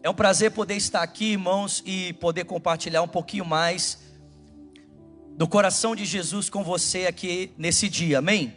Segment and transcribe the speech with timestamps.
[0.00, 3.98] É um prazer poder estar aqui, irmãos, e poder compartilhar um pouquinho mais
[5.36, 8.54] do coração de Jesus com você aqui nesse dia, amém?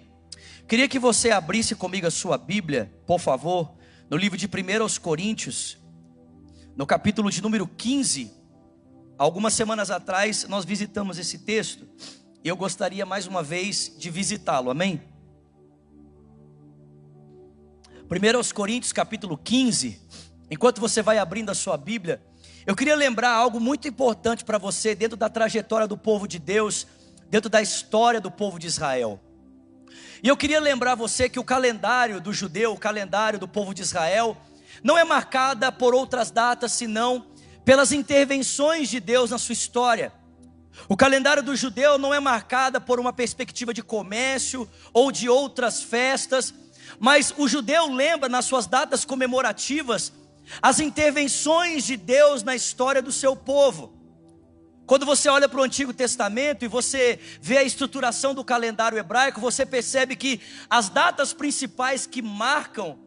[0.68, 3.74] Queria que você abrisse comigo a sua Bíblia, por favor,
[4.08, 5.80] no livro de 1 Coríntios,
[6.76, 8.32] no capítulo de número 15.
[9.18, 11.88] Algumas semanas atrás nós visitamos esse texto
[12.44, 15.02] e eu gostaria mais uma vez de visitá-lo, amém?
[18.12, 20.00] 1 Coríntios capítulo 15,
[20.52, 22.22] enquanto você vai abrindo a sua Bíblia,
[22.68, 26.86] eu queria lembrar algo muito importante para você dentro da trajetória do povo de Deus,
[27.30, 29.20] dentro da história do povo de Israel.
[30.22, 33.82] E eu queria lembrar você que o calendário do judeu, o calendário do povo de
[33.82, 34.38] Israel,
[34.84, 37.26] não é marcada por outras datas senão
[37.64, 40.12] pelas intervenções de Deus na sua história.
[40.90, 45.82] O calendário do judeu não é marcada por uma perspectiva de comércio ou de outras
[45.82, 46.54] festas,
[47.00, 50.12] mas o judeu lembra nas suas datas comemorativas
[50.62, 54.02] as intervenções de Deus na história do seu povo.
[54.86, 59.40] Quando você olha para o Antigo Testamento e você vê a estruturação do calendário hebraico,
[59.40, 63.00] você percebe que as datas principais que marcam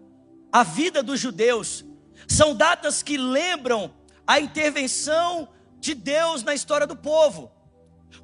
[0.51, 1.85] a vida dos judeus
[2.29, 3.93] são datas que lembram
[4.27, 5.49] a intervenção
[5.79, 7.53] de Deus na história do povo.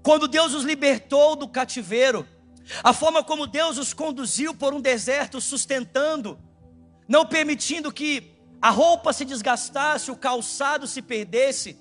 [0.02, 2.26] Quando Deus os libertou do cativeiro,
[2.82, 6.38] a forma como Deus os conduziu por um deserto, sustentando,
[7.08, 11.78] não permitindo que a roupa se desgastasse, o calçado se perdesse,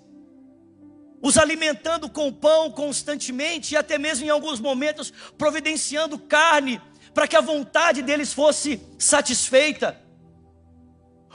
[1.21, 6.81] os alimentando com pão constantemente e até mesmo em alguns momentos providenciando carne
[7.13, 9.99] para que a vontade deles fosse satisfeita.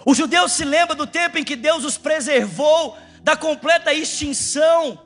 [0.07, 5.01] Os judeus se lembram do tempo em que Deus os preservou da completa extinção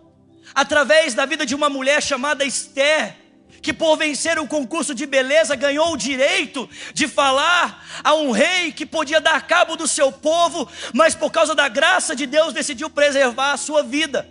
[0.55, 3.17] através da vida de uma mulher chamada Esther
[3.63, 8.73] que por vencer o concurso de beleza ganhou o direito de falar a um rei
[8.73, 12.89] que podia dar cabo do seu povo, mas por causa da graça de Deus decidiu
[12.89, 14.29] preservar a sua vida.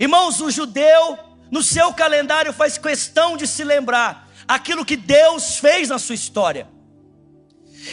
[0.00, 1.18] Irmãos, o judeu
[1.50, 6.68] no seu calendário faz questão de se lembrar aquilo que Deus fez na sua história.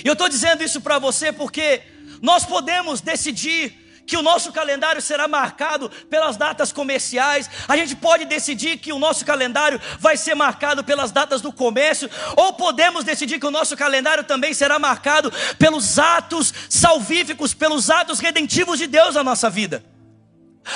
[0.04, 1.82] E eu estou dizendo isso para você porque
[2.22, 8.26] nós podemos decidir que o nosso calendário será marcado pelas datas comerciais, a gente pode
[8.26, 13.40] decidir que o nosso calendário vai ser marcado pelas datas do comércio, ou podemos decidir
[13.40, 19.16] que o nosso calendário também será marcado pelos atos salvíficos, pelos atos redentivos de Deus
[19.16, 19.84] na nossa vida.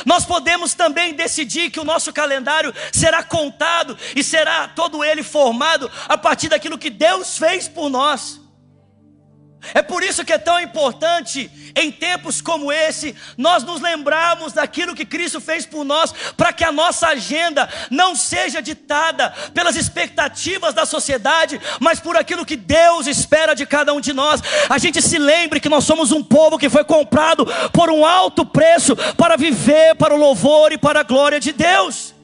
[0.05, 5.91] Nós podemos também decidir que o nosso calendário será contado e será todo ele formado
[6.07, 8.39] a partir daquilo que Deus fez por nós.
[9.73, 14.95] É por isso que é tão importante, em tempos como esse, nós nos lembrarmos daquilo
[14.95, 20.73] que Cristo fez por nós, para que a nossa agenda não seja ditada pelas expectativas
[20.73, 24.41] da sociedade, mas por aquilo que Deus espera de cada um de nós.
[24.69, 28.45] A gente se lembre que nós somos um povo que foi comprado por um alto
[28.45, 32.15] preço para viver para o louvor e para a glória de Deus.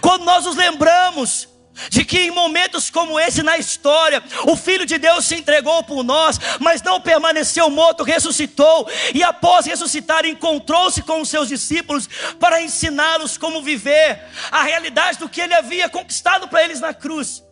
[0.00, 1.48] Quando nós nos lembramos,
[1.90, 6.02] de que em momentos como esse na história, o Filho de Deus se entregou por
[6.02, 12.08] nós, mas não permaneceu morto, ressuscitou, e após ressuscitar, encontrou-se com os seus discípulos
[12.40, 14.20] para ensiná-los como viver
[14.50, 17.45] a realidade do que ele havia conquistado para eles na cruz.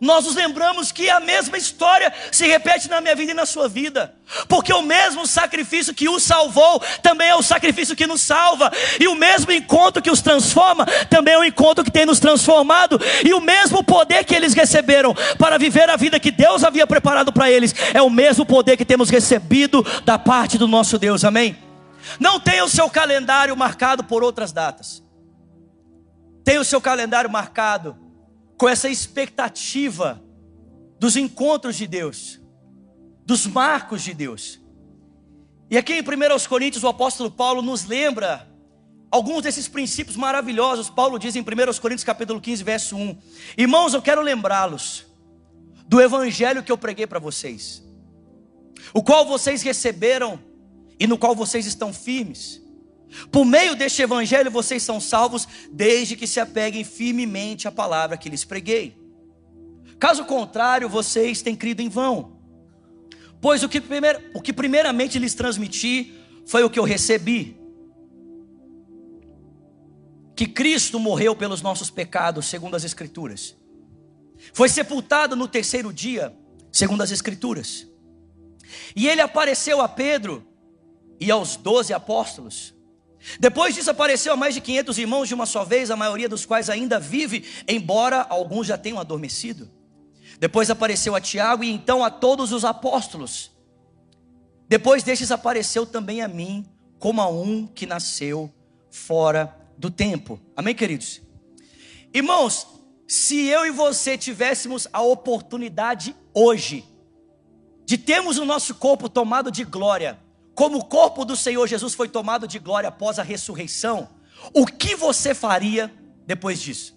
[0.00, 3.68] Nós nos lembramos que a mesma história se repete na minha vida e na sua
[3.68, 4.14] vida,
[4.48, 8.70] porque o mesmo sacrifício que os salvou também é o sacrifício que nos salva,
[9.00, 13.00] e o mesmo encontro que os transforma também é o encontro que tem nos transformado,
[13.24, 17.32] e o mesmo poder que eles receberam para viver a vida que Deus havia preparado
[17.32, 21.56] para eles é o mesmo poder que temos recebido da parte do nosso Deus, amém?
[22.20, 25.02] Não tenha o seu calendário marcado por outras datas,
[26.44, 28.05] tenha o seu calendário marcado
[28.56, 30.22] com essa expectativa
[30.98, 32.40] dos encontros de Deus,
[33.24, 34.60] dos marcos de Deus.
[35.70, 38.48] E aqui em 1 Coríntios, o apóstolo Paulo nos lembra
[39.10, 40.88] alguns desses princípios maravilhosos.
[40.88, 41.44] Paulo diz em 1
[41.80, 43.18] Coríntios capítulo 15, verso 1:
[43.58, 45.06] Irmãos, eu quero lembrá-los
[45.86, 47.82] do evangelho que eu preguei para vocês,
[48.94, 50.40] o qual vocês receberam
[50.98, 52.65] e no qual vocês estão firmes
[53.30, 58.28] por meio deste evangelho vocês são salvos, desde que se apeguem firmemente à palavra que
[58.28, 58.96] lhes preguei.
[59.98, 62.36] Caso contrário, vocês têm crido em vão.
[63.40, 66.14] Pois o que, primeir, o que primeiramente lhes transmiti
[66.46, 67.58] foi o que eu recebi:
[70.34, 73.56] que Cristo morreu pelos nossos pecados, segundo as Escrituras.
[74.52, 76.36] Foi sepultado no terceiro dia,
[76.70, 77.86] segundo as Escrituras.
[78.94, 80.46] E ele apareceu a Pedro
[81.18, 82.75] e aos doze apóstolos.
[83.40, 86.46] Depois disso apareceu a mais de 500 irmãos de uma só vez, a maioria dos
[86.46, 89.68] quais ainda vive, embora alguns já tenham adormecido.
[90.38, 93.50] Depois apareceu a Tiago e então a todos os apóstolos.
[94.68, 96.66] Depois destes apareceu também a mim,
[96.98, 98.52] como a um que nasceu
[98.90, 100.40] fora do tempo.
[100.56, 101.20] Amém, queridos?
[102.12, 102.66] Irmãos,
[103.06, 106.84] se eu e você tivéssemos a oportunidade hoje
[107.84, 110.18] de termos o nosso corpo tomado de glória,
[110.56, 114.08] como o corpo do Senhor Jesus foi tomado de glória após a ressurreição,
[114.54, 115.92] o que você faria
[116.26, 116.96] depois disso?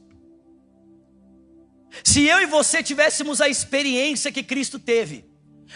[2.02, 5.26] Se eu e você tivéssemos a experiência que Cristo teve,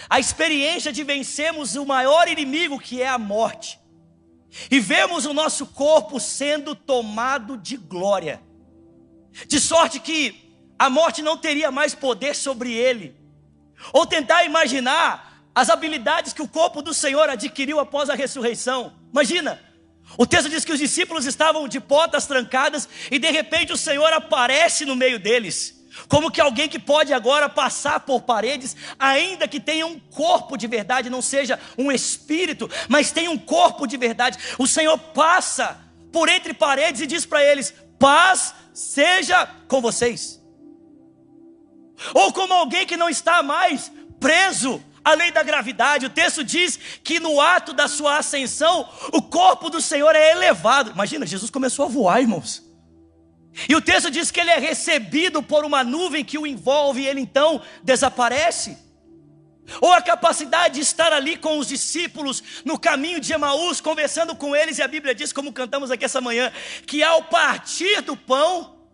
[0.09, 3.77] a experiência de vencermos o maior inimigo que é a morte,
[4.71, 8.41] e vemos o nosso corpo sendo tomado de glória,
[9.45, 13.13] de sorte que a morte não teria mais poder sobre ele,
[13.91, 18.94] ou tentar imaginar as habilidades que o corpo do Senhor adquiriu após a ressurreição.
[19.12, 19.60] Imagina,
[20.18, 24.12] o texto diz que os discípulos estavam de portas trancadas e de repente o Senhor
[24.14, 25.82] aparece no meio deles.
[26.08, 30.66] Como que alguém que pode agora passar por paredes, ainda que tenha um corpo de
[30.66, 34.38] verdade, não seja um espírito, mas tenha um corpo de verdade.
[34.58, 35.80] O Senhor passa
[36.12, 40.42] por entre paredes e diz para eles: paz seja com vocês.
[42.14, 46.06] Ou como alguém que não está mais preso à lei da gravidade.
[46.06, 50.92] O texto diz que no ato da sua ascensão, o corpo do Senhor é elevado.
[50.92, 52.64] Imagina, Jesus começou a voar, irmãos.
[53.70, 57.08] E o texto diz que ele é recebido por uma nuvem que o envolve e
[57.08, 58.78] ele então desaparece.
[59.80, 64.56] Ou a capacidade de estar ali com os discípulos no caminho de Emaús, conversando com
[64.56, 66.52] eles, e a Bíblia diz, como cantamos aqui essa manhã,
[66.86, 68.88] que ao partir do pão,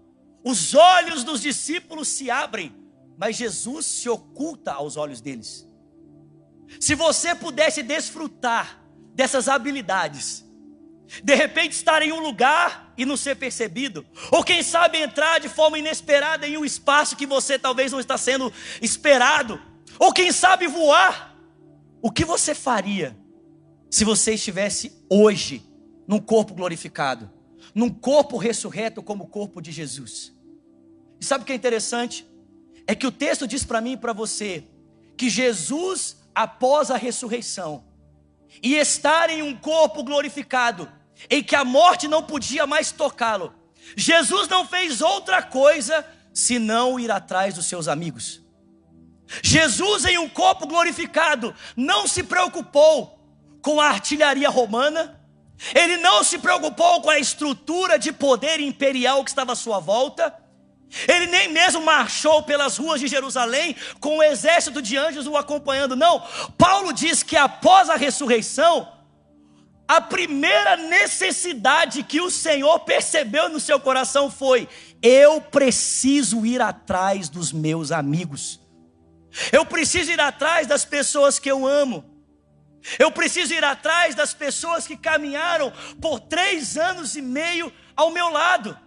[0.44, 2.74] os olhos dos discípulos se abrem,
[3.18, 5.69] mas Jesus se oculta aos olhos deles.
[6.80, 8.82] Se você pudesse desfrutar
[9.14, 10.46] dessas habilidades,
[11.24, 15.50] de repente estar em um lugar e não ser percebido, ou quem sabe entrar de
[15.50, 18.52] forma inesperada em um espaço que você talvez não está sendo
[18.82, 19.60] esperado,
[19.98, 21.36] ou quem sabe voar.
[22.02, 23.18] O que você faria
[23.90, 25.64] se você estivesse hoje
[26.08, 27.30] num corpo glorificado,
[27.76, 30.34] num corpo ressurreto como o corpo de Jesus?
[31.20, 32.26] E sabe o que é interessante?
[32.88, 34.64] É que o texto diz para mim e para você
[35.18, 37.84] que Jesus, após a ressurreição,
[38.64, 40.90] e estar em um corpo glorificado,
[41.30, 43.54] em que a morte não podia mais tocá-lo.
[43.94, 48.42] Jesus não fez outra coisa senão ir atrás dos seus amigos.
[49.44, 53.20] Jesus, em um corpo glorificado, não se preocupou
[53.62, 55.20] com a artilharia romana,
[55.76, 60.34] ele não se preocupou com a estrutura de poder imperial que estava à sua volta,
[61.08, 65.38] ele nem mesmo marchou pelas ruas de Jerusalém com o um exército de anjos o
[65.38, 66.22] acompanhando, não.
[66.58, 68.88] Paulo diz que após a ressurreição,
[69.88, 74.68] a primeira necessidade que o Senhor percebeu no seu coração foi:
[75.02, 78.60] eu preciso ir atrás dos meus amigos,
[79.52, 82.04] eu preciso ir atrás das pessoas que eu amo,
[82.98, 85.72] eu preciso ir atrás das pessoas que caminharam
[86.02, 88.78] por três anos e meio ao meu lado.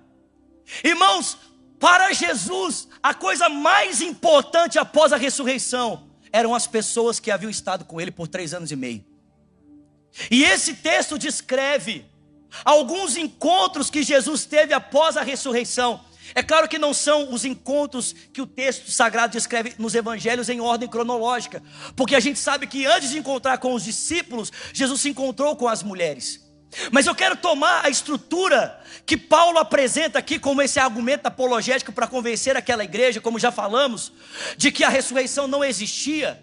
[0.84, 1.36] Irmãos,
[1.82, 7.84] para Jesus, a coisa mais importante após a ressurreição eram as pessoas que haviam estado
[7.84, 9.04] com ele por três anos e meio.
[10.30, 12.06] E esse texto descreve
[12.64, 16.04] alguns encontros que Jesus teve após a ressurreição.
[16.36, 20.60] É claro que não são os encontros que o texto sagrado descreve nos evangelhos em
[20.60, 21.60] ordem cronológica,
[21.96, 25.66] porque a gente sabe que antes de encontrar com os discípulos, Jesus se encontrou com
[25.66, 26.51] as mulheres.
[26.90, 32.06] Mas eu quero tomar a estrutura que Paulo apresenta aqui como esse argumento apologético para
[32.06, 34.12] convencer aquela igreja, como já falamos,
[34.56, 36.42] de que a ressurreição não existia,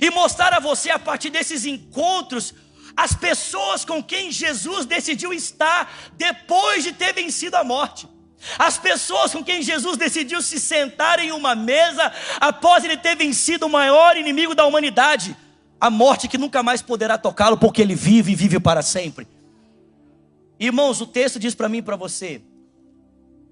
[0.00, 2.54] e mostrar a você a partir desses encontros
[2.96, 8.08] as pessoas com quem Jesus decidiu estar depois de ter vencido a morte.
[8.58, 13.66] As pessoas com quem Jesus decidiu se sentar em uma mesa após ele ter vencido
[13.66, 15.36] o maior inimigo da humanidade,
[15.80, 19.26] a morte que nunca mais poderá tocá-lo, porque ele vive e vive para sempre.
[20.58, 22.42] Irmãos, o texto diz para mim e para você,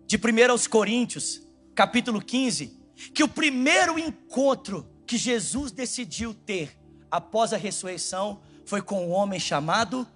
[0.07, 1.43] de 1 aos Coríntios,
[1.75, 2.81] capítulo 15,
[3.13, 6.79] que o primeiro encontro que Jesus decidiu ter
[7.11, 10.07] após a ressurreição foi com um homem chamado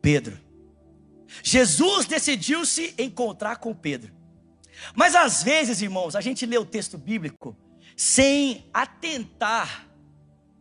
[0.00, 0.38] Pedro.
[1.42, 4.14] Jesus decidiu se encontrar com Pedro.
[4.94, 7.56] Mas às vezes, irmãos, a gente lê o texto bíblico
[7.96, 9.88] sem atentar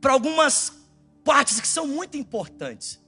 [0.02, 0.74] para algumas
[1.24, 3.05] partes que são muito importantes.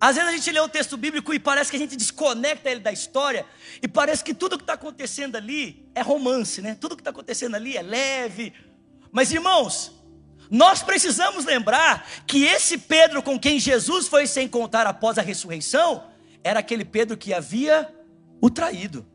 [0.00, 2.80] Às vezes a gente lê o texto bíblico e parece que a gente desconecta ele
[2.80, 3.46] da história
[3.80, 6.76] e parece que tudo que está acontecendo ali é romance, né?
[6.78, 8.52] Tudo que está acontecendo ali é leve.
[9.10, 9.92] Mas irmãos,
[10.50, 16.04] nós precisamos lembrar que esse Pedro com quem Jesus foi se encontrar após a ressurreição,
[16.44, 17.92] era aquele Pedro que havia
[18.40, 19.06] o traído.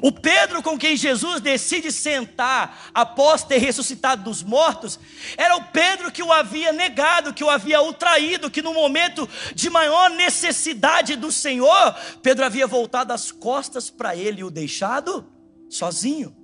[0.00, 4.98] O Pedro com quem Jesus decide sentar após ter ressuscitado dos mortos,
[5.36, 9.68] era o Pedro que o havia negado, que o havia traído, que no momento de
[9.68, 15.26] maior necessidade do Senhor, Pedro havia voltado as costas para ele e o deixado
[15.68, 16.36] sozinho.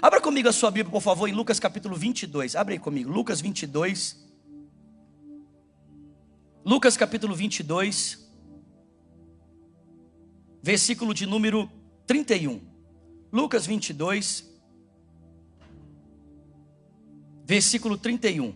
[0.00, 2.54] Abra comigo a sua Bíblia, por favor, em Lucas capítulo 22.
[2.54, 4.30] Abra aí comigo, Lucas 22.
[6.64, 8.30] Lucas capítulo 22,
[10.62, 11.70] versículo de número
[12.06, 12.69] 31.
[13.32, 14.48] Lucas 22,
[17.44, 18.54] versículo 31.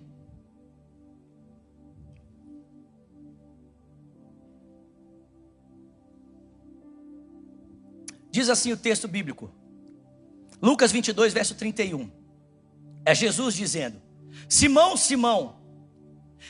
[8.31, 9.49] Diz assim o texto bíblico.
[10.61, 12.11] Lucas 22, verso 31.
[13.04, 14.02] É Jesus dizendo:
[14.49, 15.61] Simão, Simão,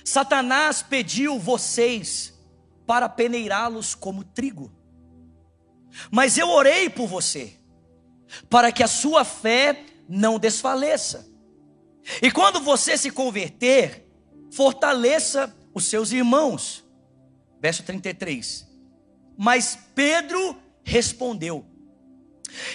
[0.03, 2.33] Satanás pediu vocês
[2.87, 4.73] para peneirá-los como trigo.
[6.11, 7.59] Mas eu orei por você,
[8.49, 11.29] para que a sua fé não desfaleça.
[12.23, 14.07] E quando você se converter,
[14.53, 16.85] fortaleça os seus irmãos.
[17.61, 18.69] Verso 33.
[19.37, 21.65] Mas Pedro respondeu: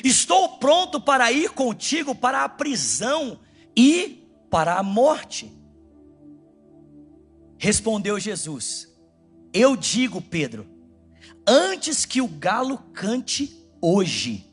[0.03, 3.39] Estou pronto para ir contigo para a prisão
[3.75, 5.51] e para a morte.
[7.57, 8.87] Respondeu Jesus:
[9.53, 10.67] Eu digo, Pedro,
[11.47, 14.48] antes que o galo cante hoje,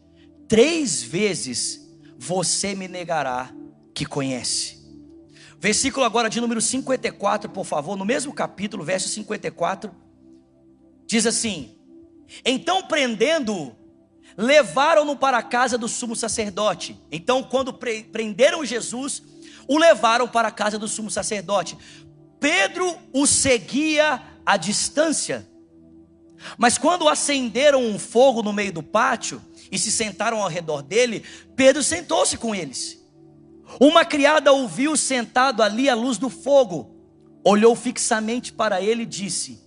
[0.48, 1.88] três vezes
[2.18, 3.52] você me negará
[3.94, 4.76] que conhece.
[5.58, 9.90] Versículo agora de número 54, por favor, no mesmo capítulo, verso 54,
[11.06, 11.78] diz assim:
[12.44, 13.74] Então prendendo
[14.36, 17.00] levaram-no para a casa do sumo sacerdote.
[17.10, 19.22] Então, quando prenderam Jesus,
[19.66, 21.76] o levaram para a casa do sumo sacerdote.
[22.38, 25.48] Pedro o seguia à distância.
[26.58, 31.24] Mas quando acenderam um fogo no meio do pátio e se sentaram ao redor dele,
[31.54, 33.02] Pedro sentou-se com eles.
[33.80, 36.94] Uma criada o viu sentado ali à luz do fogo,
[37.44, 39.60] olhou fixamente para ele e disse: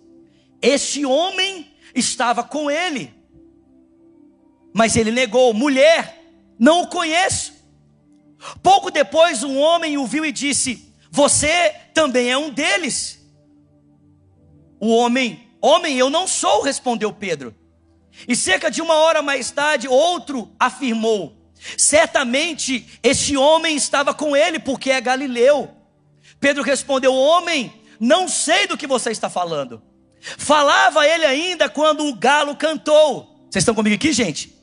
[0.61, 3.13] Este homem estava com ele.
[4.73, 6.23] Mas ele negou: Mulher,
[6.57, 7.53] não o conheço.
[8.63, 13.19] Pouco depois, um homem o viu e disse: Você também é um deles.
[14.79, 17.53] O homem Homem, eu não sou, respondeu Pedro.
[18.27, 21.37] E cerca de uma hora mais tarde, outro afirmou:
[21.77, 25.69] Certamente este homem estava com ele, porque é galileu.
[26.39, 29.81] Pedro respondeu: Homem, não sei do que você está falando.
[30.21, 33.47] Falava ele ainda quando o galo cantou.
[33.49, 34.55] Vocês estão comigo aqui, gente?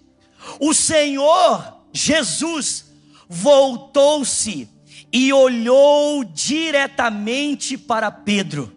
[0.60, 2.86] O Senhor Jesus
[3.28, 4.68] voltou-se
[5.12, 8.75] e olhou diretamente para Pedro.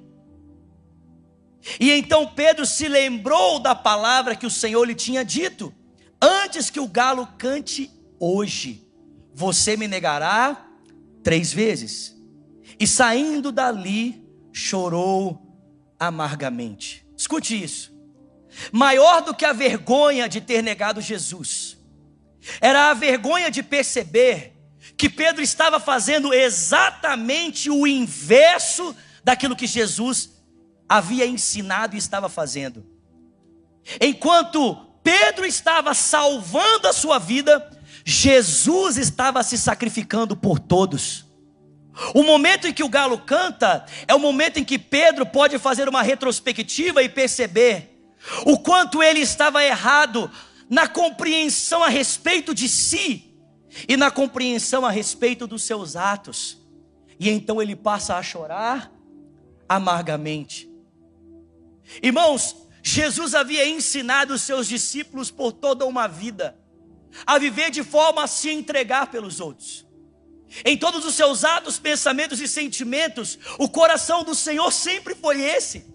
[1.79, 5.73] E então Pedro se lembrou da palavra que o Senhor lhe tinha dito:
[6.21, 8.87] Antes que o galo cante hoje,
[9.33, 10.67] você me negará
[11.23, 12.15] três vezes.
[12.79, 14.23] E saindo dali,
[14.53, 15.41] chorou
[15.99, 17.05] amargamente.
[17.17, 17.91] Escute isso.
[18.71, 21.77] Maior do que a vergonha de ter negado Jesus,
[22.61, 24.53] era a vergonha de perceber
[24.97, 30.38] que Pedro estava fazendo exatamente o inverso daquilo que Jesus
[30.89, 32.83] havia ensinado e estava fazendo.
[34.01, 37.69] Enquanto Pedro estava salvando a sua vida,
[38.03, 41.25] Jesus estava se sacrificando por todos.
[42.13, 45.87] O momento em que o galo canta é o momento em que Pedro pode fazer
[45.87, 47.89] uma retrospectiva e perceber
[48.45, 50.31] o quanto ele estava errado
[50.69, 53.35] na compreensão a respeito de si
[53.87, 56.57] e na compreensão a respeito dos seus atos.
[57.19, 58.91] E então ele passa a chorar
[59.67, 60.68] amargamente.
[62.01, 66.57] Irmãos, Jesus havia ensinado os seus discípulos por toda uma vida
[67.25, 69.85] a viver de forma a se entregar pelos outros.
[70.65, 75.85] Em todos os seus atos, pensamentos e sentimentos, o coração do Senhor sempre foi esse.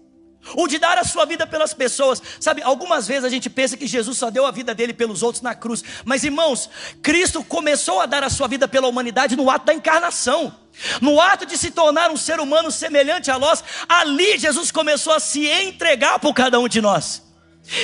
[0.53, 2.21] O de dar a sua vida pelas pessoas.
[2.39, 5.41] Sabe, algumas vezes a gente pensa que Jesus só deu a vida dele pelos outros
[5.41, 5.83] na cruz.
[6.03, 6.69] Mas irmãos,
[7.01, 10.55] Cristo começou a dar a sua vida pela humanidade no ato da encarnação.
[11.01, 15.19] No ato de se tornar um ser humano semelhante a nós, ali Jesus começou a
[15.19, 17.23] se entregar por cada um de nós.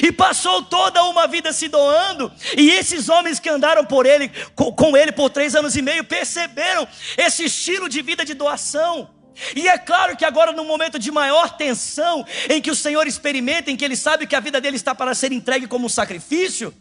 [0.04, 4.96] E passou toda uma vida se doando, e esses homens que andaram por ele, com,
[4.96, 6.88] ele por três anos e meio, perceberam
[7.18, 9.10] esse estilo de vida de doação.
[9.56, 13.72] E é claro que agora, no momento de maior tensão, em que o Senhor experimenta,
[13.72, 16.74] em que ele sabe que a vida dele está para ser entregue como um sacrifício,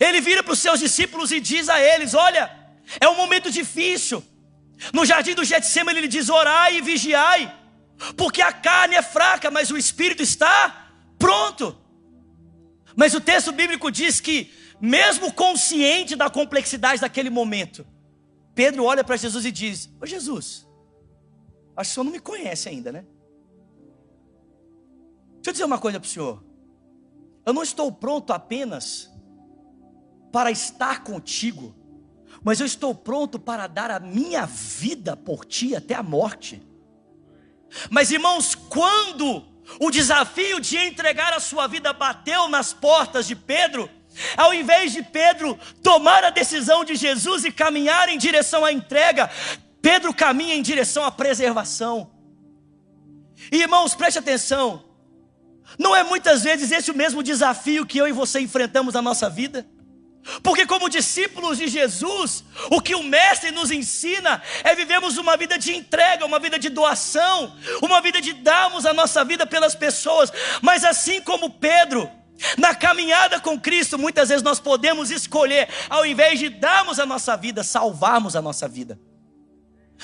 [0.00, 2.50] ele vira para os seus discípulos e diz a eles: Olha,
[3.00, 4.24] é um momento difícil,
[4.92, 7.54] no jardim do Getsemane ele diz: orai e vigiai,
[8.16, 11.76] porque a carne é fraca, mas o espírito está pronto.
[12.96, 17.86] Mas o texto bíblico diz que, mesmo consciente da complexidade daquele momento,
[18.54, 20.66] Pedro olha para Jesus e diz: Ô Jesus,
[21.76, 23.04] acho que o senhor não me conhece ainda, né?
[25.36, 26.44] Deixa eu dizer uma coisa para o senhor.
[27.44, 29.10] Eu não estou pronto apenas
[30.30, 31.74] para estar contigo,
[32.42, 36.62] mas eu estou pronto para dar a minha vida por ti até a morte.
[37.90, 39.44] Mas irmãos, quando
[39.80, 43.90] o desafio de entregar a sua vida bateu nas portas de Pedro,
[44.36, 49.30] ao invés de Pedro tomar a decisão de Jesus e caminhar em direção à entrega,
[49.82, 52.10] Pedro caminha em direção à preservação.
[53.50, 54.84] E irmãos, preste atenção,
[55.78, 59.28] não é muitas vezes esse o mesmo desafio que eu e você enfrentamos na nossa
[59.28, 59.66] vida?
[60.40, 65.58] Porque, como discípulos de Jesus, o que o Mestre nos ensina é vivermos uma vida
[65.58, 70.32] de entrega, uma vida de doação, uma vida de darmos a nossa vida pelas pessoas.
[70.60, 72.08] Mas, assim como Pedro,
[72.56, 77.36] na caminhada com Cristo, muitas vezes nós podemos escolher, ao invés de darmos a nossa
[77.36, 79.00] vida, salvarmos a nossa vida.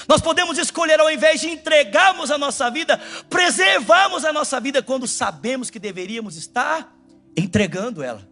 [0.06, 5.06] Nós podemos escolher, ao invés de entregarmos a nossa vida, preservarmos a nossa vida quando
[5.06, 6.94] sabemos que deveríamos estar
[7.36, 8.28] entregando ela.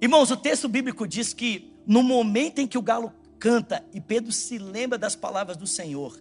[0.00, 4.32] Irmãos, o texto bíblico diz que no momento em que o galo canta e Pedro
[4.32, 6.20] se lembra das palavras do Senhor,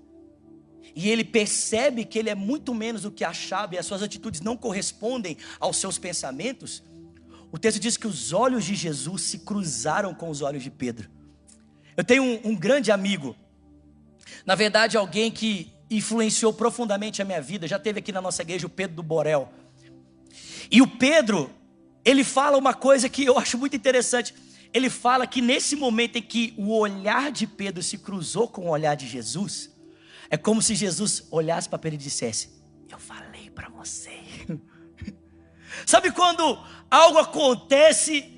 [0.96, 4.42] e ele percebe que ele é muito menos do que achava e as suas atitudes
[4.42, 6.84] não correspondem aos seus pensamentos,
[7.52, 11.10] o texto diz que os olhos de Jesus se cruzaram com os olhos de Pedro.
[11.96, 13.36] Eu tenho um, um grande amigo,
[14.46, 18.66] na verdade, alguém que influenciou profundamente a minha vida, já teve aqui na nossa igreja
[18.66, 19.52] o Pedro do Borel.
[20.70, 21.50] E o Pedro,
[22.04, 24.34] ele fala uma coisa que eu acho muito interessante.
[24.74, 28.70] Ele fala que nesse momento em que o olhar de Pedro se cruzou com o
[28.70, 29.72] olhar de Jesus,
[30.30, 32.50] é como se Jesus olhasse para Pedro e dissesse:
[32.90, 34.20] Eu falei para você.
[35.86, 36.58] Sabe quando
[36.90, 38.33] algo acontece?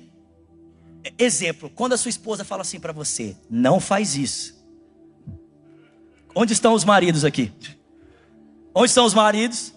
[1.18, 4.56] Exemplo, quando a sua esposa fala assim para você: Não faz isso.
[6.34, 7.52] Onde estão os maridos aqui?
[8.74, 9.72] Onde estão os maridos?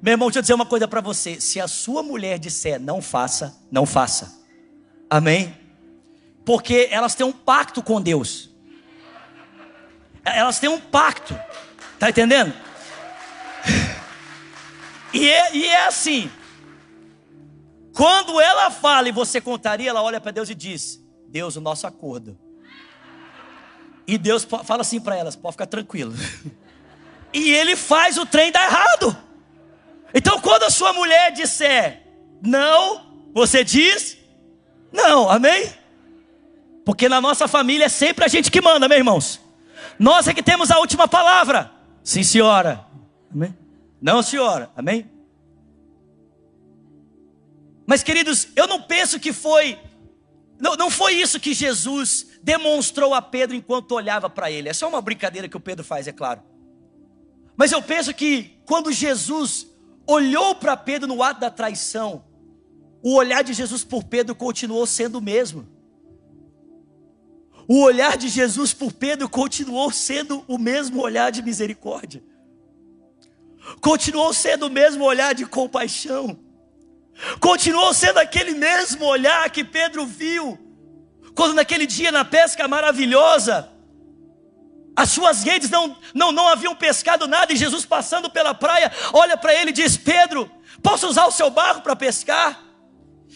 [0.00, 3.02] Meu irmão, deixa eu dizer uma coisa para você: se a sua mulher disser não
[3.02, 4.38] faça, não faça.
[5.10, 5.56] Amém?
[6.44, 8.50] Porque elas têm um pacto com Deus.
[10.24, 11.38] Elas têm um pacto.
[11.98, 12.54] Tá entendendo?
[15.12, 16.30] E é, e é assim.
[17.98, 21.84] Quando ela fala e você contaria, ela olha para Deus e diz: Deus, o nosso
[21.84, 22.38] acordo.
[24.06, 26.14] E Deus fala assim para elas: pode ficar tranquilo.
[27.32, 29.14] E ele faz o trem dar errado.
[30.14, 32.04] Então, quando a sua mulher disser
[32.40, 34.16] não, você diz
[34.92, 35.70] não, amém?
[36.84, 39.40] Porque na nossa família é sempre a gente que manda, meus irmãos.
[39.98, 41.70] Nós é que temos a última palavra.
[42.02, 42.86] Sim, senhora.
[43.30, 43.54] Amém?
[44.00, 44.70] Não, senhora.
[44.76, 45.10] Amém?
[47.88, 49.78] Mas, queridos, eu não penso que foi.
[50.60, 54.68] Não, não foi isso que Jesus demonstrou a Pedro enquanto olhava para ele.
[54.68, 56.42] É só uma brincadeira que o Pedro faz, é claro.
[57.56, 59.66] Mas eu penso que quando Jesus
[60.06, 62.26] olhou para Pedro no ato da traição,
[63.02, 65.66] o olhar de Jesus por Pedro continuou sendo o mesmo.
[67.66, 72.22] O olhar de Jesus por Pedro continuou sendo o mesmo olhar de misericórdia.
[73.80, 76.47] Continuou sendo o mesmo olhar de compaixão.
[77.40, 80.58] Continuou sendo aquele mesmo olhar que Pedro viu
[81.38, 83.70] quando naquele dia na pesca maravilhosa,
[84.96, 89.36] as suas redes não, não, não haviam pescado nada, e Jesus passando pela praia, olha
[89.36, 90.50] para ele e diz: Pedro,
[90.82, 92.60] posso usar o seu barco para pescar?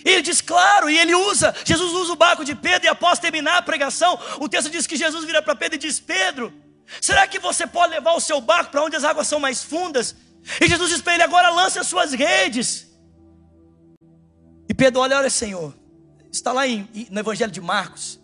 [0.05, 3.21] E ele diz, claro, e ele usa, Jesus usa o barco de Pedro, e após
[3.21, 6.53] terminar a pregação, o texto diz que Jesus vira para Pedro e diz: Pedro,
[7.01, 10.17] será que você pode levar o seu barco para onde as águas são mais fundas?
[10.61, 12.92] E Jesus diz para ele: agora lance as suas redes.
[14.83, 15.73] Pedro olha, olha, Senhor,
[16.33, 18.19] está lá em, no Evangelho de Marcos.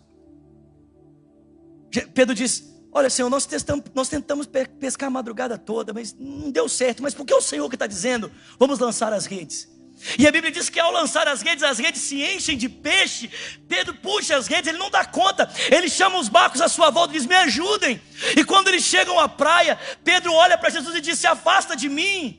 [2.13, 4.45] Pedro diz: Olha, Senhor, nós, testamos, nós tentamos
[4.77, 7.01] pescar a madrugada toda, mas não deu certo.
[7.01, 8.29] Mas por que o Senhor que está dizendo?
[8.59, 9.69] Vamos lançar as redes.
[10.17, 13.31] E a Bíblia diz que ao lançar as redes, as redes se enchem de peixe.
[13.65, 15.49] Pedro puxa as redes, ele não dá conta.
[15.71, 18.01] Ele chama os barcos à sua volta e diz: Me ajudem.
[18.35, 21.87] E quando eles chegam à praia, Pedro olha para Jesus e diz: Se afasta de
[21.87, 22.37] mim,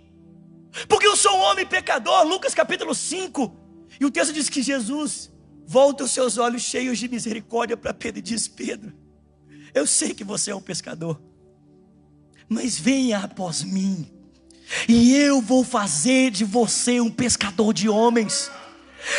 [0.87, 2.27] porque eu sou um homem pecador.
[2.27, 3.60] Lucas capítulo 5.
[4.01, 5.31] E o texto diz que Jesus
[5.67, 8.93] volta os seus olhos cheios de misericórdia para Pedro e diz: Pedro,
[9.75, 11.21] eu sei que você é um pescador,
[12.49, 14.11] mas venha após mim,
[14.89, 18.51] e eu vou fazer de você um pescador de homens.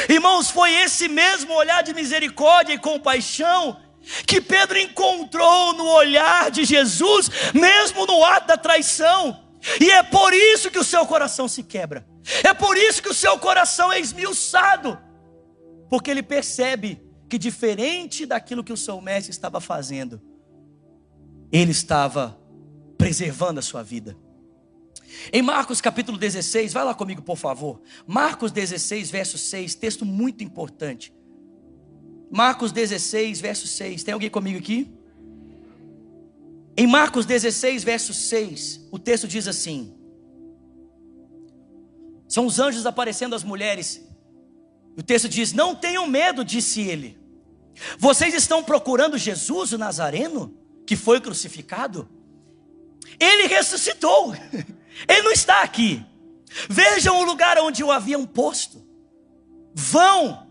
[0.10, 3.80] Irmãos, foi esse mesmo olhar de misericórdia e compaixão
[4.26, 9.44] que Pedro encontrou no olhar de Jesus, mesmo no ato da traição.
[9.80, 12.06] E é por isso que o seu coração se quebra.
[12.44, 14.98] É por isso que o seu coração é esmiuçado.
[15.90, 20.22] porque ele percebe que, diferente daquilo que o seu mestre estava fazendo,
[21.52, 22.40] ele estava
[22.98, 24.16] preservando a sua vida.
[25.34, 27.82] Em Marcos capítulo 16, vai lá comigo, por favor.
[28.08, 31.14] Marcos 16, verso 6, texto muito importante.
[32.32, 34.04] Marcos 16, verso 6.
[34.04, 34.90] Tem alguém comigo aqui?
[36.78, 39.94] Em Marcos 16, verso 6, o texto diz assim:
[42.32, 44.02] São os anjos aparecendo às mulheres.
[44.98, 47.20] O texto diz: Não tenham medo, disse ele.
[48.00, 52.08] Vocês estão procurando Jesus o Nazareno, que foi crucificado?
[53.20, 54.34] Ele ressuscitou.
[55.10, 56.06] Ele não está aqui.
[56.70, 58.82] Vejam o lugar onde o haviam posto.
[59.74, 60.48] Vão,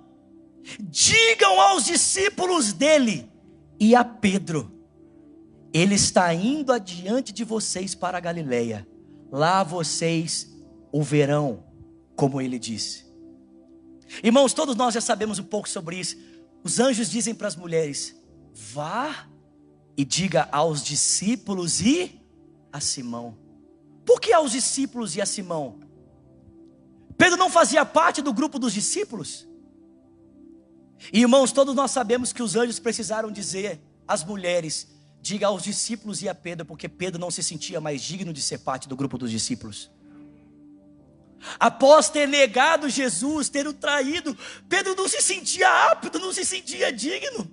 [0.81, 3.27] digam aos discípulos dele
[3.79, 4.71] e a Pedro:
[5.73, 8.87] Ele está indo adiante de vocês para a Galileia.
[9.33, 10.47] Lá vocês
[10.93, 11.70] o verão,
[12.21, 13.07] como ele disse.
[14.23, 16.19] Irmãos, todos nós já sabemos um pouco sobre isso.
[16.63, 18.15] Os anjos dizem para as mulheres:
[18.53, 19.27] Vá
[19.97, 22.21] e diga aos discípulos e
[22.71, 23.39] a Simão.
[24.05, 25.81] Por que aos discípulos e a Simão?
[27.17, 29.49] Pedro não fazia parte do grupo dos discípulos?
[31.11, 34.89] Irmãos, todos nós sabemos que os anjos precisaram dizer às mulheres:
[35.23, 38.59] diga aos discípulos e a Pedro, porque Pedro não se sentia mais digno de ser
[38.59, 39.91] parte do grupo dos discípulos.
[41.59, 44.37] Após ter negado Jesus, ter o traído,
[44.69, 47.51] Pedro não se sentia apto, não se sentia digno.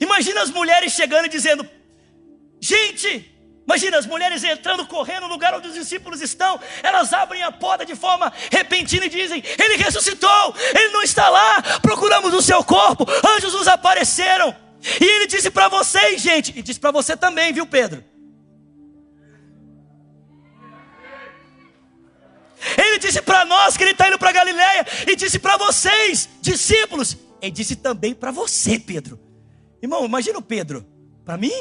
[0.00, 1.68] Imagina as mulheres chegando e dizendo:
[2.60, 3.32] Gente,
[3.64, 6.60] imagina as mulheres entrando, correndo no lugar onde os discípulos estão.
[6.82, 11.62] Elas abrem a porta de forma repentina e dizem: Ele ressuscitou, ele não está lá.
[11.80, 14.56] Procuramos o seu corpo, anjos nos apareceram.
[15.00, 18.04] E ele disse para vocês, gente, e disse para você também, viu, Pedro?
[23.02, 27.50] Disse para nós que ele está indo para Galiléia e disse para vocês, discípulos, ele
[27.50, 29.20] disse também para você, Pedro.
[29.82, 30.86] Irmão, imagina o Pedro,
[31.24, 31.52] para mim?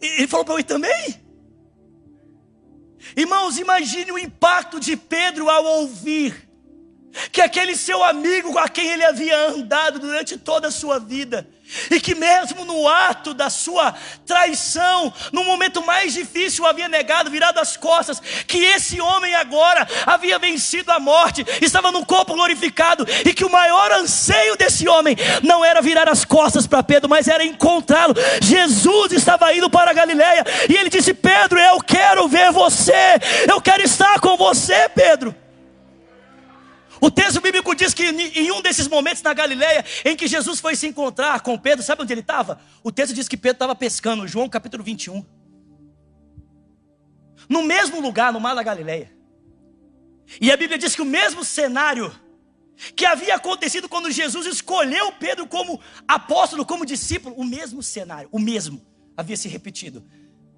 [0.00, 1.20] Ele falou para mim também.
[3.16, 6.48] Irmãos, imagine o impacto de Pedro ao ouvir
[7.32, 11.48] que aquele seu amigo a quem ele havia andado durante toda a sua vida,
[11.90, 13.94] e que mesmo no ato da sua
[14.26, 20.38] traição, no momento mais difícil, havia negado, virado as costas, que esse homem agora havia
[20.38, 25.64] vencido a morte, estava no corpo glorificado, e que o maior anseio desse homem não
[25.64, 28.14] era virar as costas para Pedro, mas era encontrá-lo.
[28.40, 33.60] Jesus estava indo para a Galiléia e ele disse: Pedro, eu quero ver você, eu
[33.60, 35.34] quero estar com você, Pedro.
[37.00, 40.74] O texto bíblico diz que em um desses momentos na Galileia, em que Jesus foi
[40.74, 42.60] se encontrar com Pedro, sabe onde ele estava?
[42.82, 45.24] O texto diz que Pedro estava pescando, João capítulo 21.
[47.48, 49.12] No mesmo lugar, no mar da Galileia.
[50.40, 52.14] E a Bíblia diz que o mesmo cenário
[52.94, 58.38] que havia acontecido quando Jesus escolheu Pedro como apóstolo, como discípulo, o mesmo cenário, o
[58.38, 58.84] mesmo,
[59.16, 60.04] havia se repetido.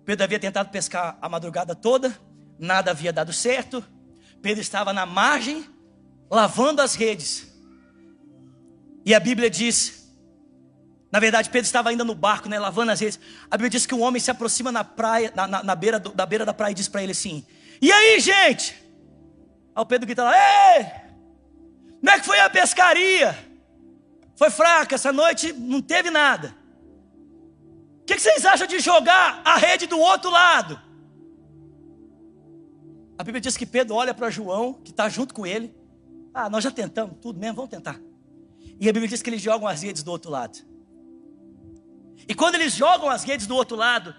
[0.05, 2.18] Pedro havia tentado pescar a madrugada toda,
[2.59, 3.85] nada havia dado certo.
[4.42, 5.64] Pedro estava na margem
[6.30, 7.46] lavando as redes.
[9.04, 10.00] E a Bíblia diz,
[11.10, 13.18] na verdade, Pedro estava ainda no barco, né, lavando as redes.
[13.50, 16.10] A Bíblia diz que um homem se aproxima na praia, na, na, na beira, do,
[16.10, 17.44] da beira da praia e diz para ele assim:
[17.82, 18.80] E aí, gente?
[19.74, 20.84] Aí o Pedro grita lá: Ei,
[21.98, 23.36] como é que foi a pescaria?
[24.36, 26.54] Foi fraca, essa noite não teve nada.
[28.02, 30.80] O que, que vocês acham de jogar a rede do outro lado?
[33.18, 35.74] A Bíblia diz que Pedro olha para João, que está junto com ele,
[36.32, 38.00] ah, nós já tentamos tudo mesmo, vamos tentar.
[38.78, 40.58] E a Bíblia diz que eles jogam as redes do outro lado.
[42.28, 44.14] E quando eles jogam as redes do outro lado,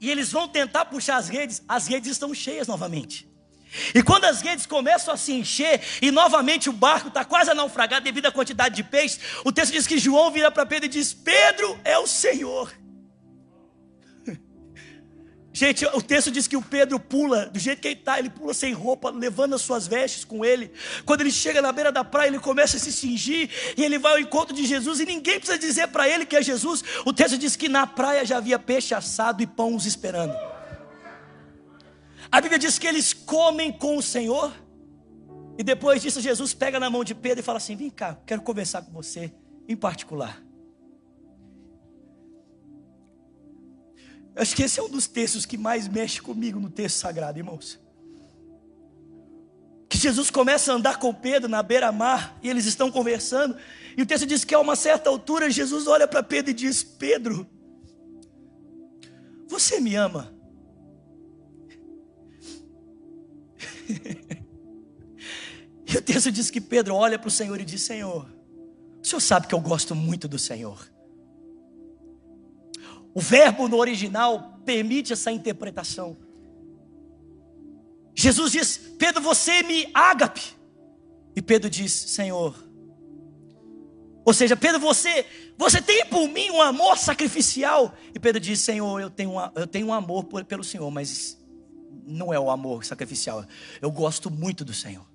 [0.00, 3.28] e eles vão tentar puxar as redes, as redes estão cheias novamente.
[3.94, 7.54] E quando as redes começam a se encher, e novamente o barco está quase a
[7.54, 10.88] naufragar devido à quantidade de peixes, o texto diz que João vira para Pedro e
[10.88, 12.72] diz: Pedro é o Senhor.
[15.52, 18.54] Gente, o texto diz que o Pedro pula, do jeito que ele está, ele pula
[18.54, 20.70] sem roupa, levando as suas vestes com ele.
[21.04, 24.12] Quando ele chega na beira da praia, ele começa a se cingir e ele vai
[24.12, 25.00] ao encontro de Jesus.
[25.00, 26.84] E ninguém precisa dizer para ele que é Jesus.
[27.04, 30.36] O texto diz que na praia já havia peixe assado e pão os esperando.
[32.30, 34.52] A Bíblia diz que eles comem com o Senhor.
[35.58, 38.40] E depois disso, Jesus pega na mão de Pedro e fala assim: Vem cá, quero
[38.40, 39.32] conversar com você
[39.68, 40.40] em particular.
[44.34, 47.78] Acho que esse é um dos textos que mais mexe comigo no texto sagrado, irmãos.
[49.88, 53.56] Que Jesus começa a andar com Pedro na beira-mar e eles estão conversando.
[53.96, 56.82] E o texto diz que a uma certa altura Jesus olha para Pedro e diz:
[56.82, 57.46] Pedro,
[59.48, 60.32] você me ama?
[65.92, 68.24] E o texto diz que Pedro olha para o Senhor e diz: Senhor,
[69.02, 70.88] o Senhor sabe que eu gosto muito do Senhor.
[73.14, 76.16] O verbo no original permite essa interpretação.
[78.14, 80.42] Jesus diz: Pedro, você me ágape.
[81.34, 82.54] E Pedro diz: Senhor.
[84.24, 87.94] Ou seja, Pedro, você, você tem por mim um amor sacrificial.
[88.14, 91.38] E Pedro diz: Senhor, eu tenho, eu tenho um amor pelo Senhor, mas
[92.04, 93.44] não é o amor sacrificial.
[93.80, 95.08] Eu gosto muito do Senhor.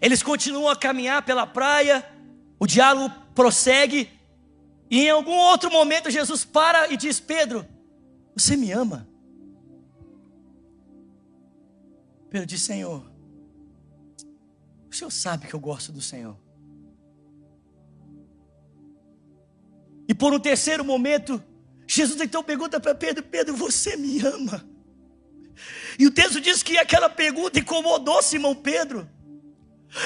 [0.00, 2.08] Eles continuam a caminhar pela praia,
[2.58, 4.08] o diálogo prossegue,
[4.90, 7.64] e em algum outro momento Jesus para e diz: Pedro,
[8.34, 9.08] você me ama?
[12.28, 13.08] Pedro diz: Senhor,
[14.90, 16.36] o Senhor sabe que eu gosto do Senhor.
[20.08, 21.40] E por um terceiro momento,
[21.86, 24.68] Jesus então pergunta para Pedro: Pedro, você me ama?
[26.00, 29.08] E o texto diz que aquela pergunta incomodou Simão Pedro,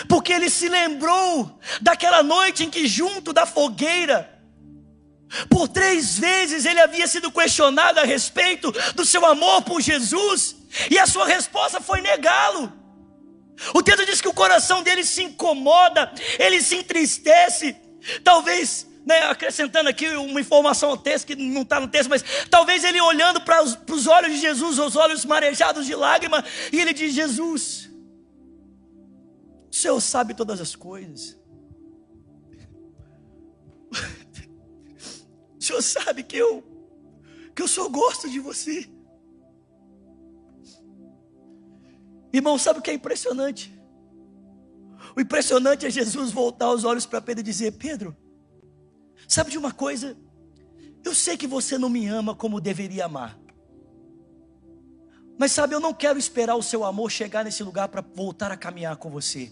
[0.09, 4.34] porque ele se lembrou daquela noite em que, junto da fogueira,
[5.49, 10.57] por três vezes ele havia sido questionado a respeito do seu amor por Jesus,
[10.91, 12.73] e a sua resposta foi negá-lo.
[13.73, 17.77] O texto diz que o coração dele se incomoda, ele se entristece.
[18.23, 22.85] Talvez, né, acrescentando aqui uma informação ao texto que não está no texto, mas talvez
[22.85, 26.81] ele olhando para os, para os olhos de Jesus, os olhos marejados de lágrima, e
[26.81, 27.91] ele diz: Jesus,
[29.73, 31.37] o Senhor sabe todas as coisas.
[35.65, 36.63] O Senhor sabe que eu
[37.57, 38.87] que eu só gosto de você.
[42.31, 43.73] Irmão, sabe o que é impressionante?
[45.17, 48.15] O impressionante é Jesus voltar os olhos para Pedro e dizer: Pedro,
[49.27, 50.15] sabe de uma coisa?
[51.03, 53.41] Eu sei que você não me ama como deveria amar.
[55.39, 58.57] Mas sabe, eu não quero esperar o seu amor chegar nesse lugar para voltar a
[58.57, 59.51] caminhar com você.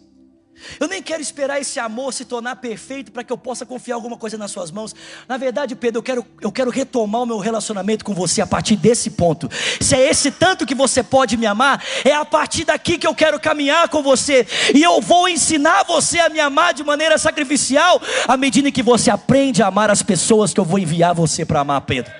[0.79, 4.17] Eu nem quero esperar esse amor se tornar perfeito para que eu possa confiar alguma
[4.17, 4.95] coisa nas suas mãos.
[5.29, 8.77] Na verdade, Pedro, eu quero, eu quero retomar o meu relacionamento com você a partir
[8.77, 9.49] desse ponto.
[9.81, 13.15] Se é esse tanto que você pode me amar, é a partir daqui que eu
[13.15, 14.47] quero caminhar com você.
[14.75, 19.11] E eu vou ensinar você a me amar de maneira sacrificial, à medida que você
[19.11, 22.12] aprende a amar as pessoas que eu vou enviar você para amar, Pedro.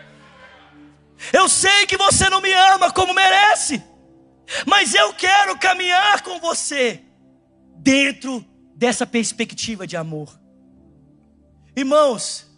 [1.33, 3.81] Eu sei que você não me ama como merece,
[4.67, 7.01] mas eu quero caminhar com você
[7.77, 10.39] dentro dessa perspectiva de amor.
[11.77, 12.51] Irmãos,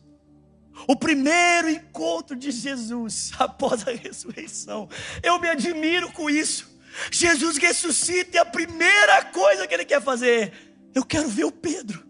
[0.89, 4.89] o primeiro encontro de Jesus após a ressurreição,
[5.23, 6.73] eu me admiro com isso.
[7.11, 10.53] Jesus ressuscita e a primeira coisa que ele quer fazer,
[10.95, 12.05] eu quero ver o Pedro.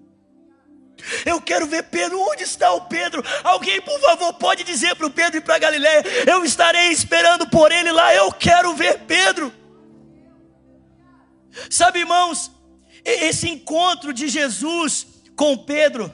[1.24, 2.18] Eu quero ver Pedro.
[2.20, 3.22] Onde está o Pedro?
[3.42, 7.70] Alguém, por favor, pode dizer para o Pedro e para Galiléia: Eu estarei esperando por
[7.70, 8.14] ele lá.
[8.14, 9.52] Eu quero ver Pedro.
[11.70, 12.50] Sabe, irmãos,
[13.04, 16.12] esse encontro de Jesus com Pedro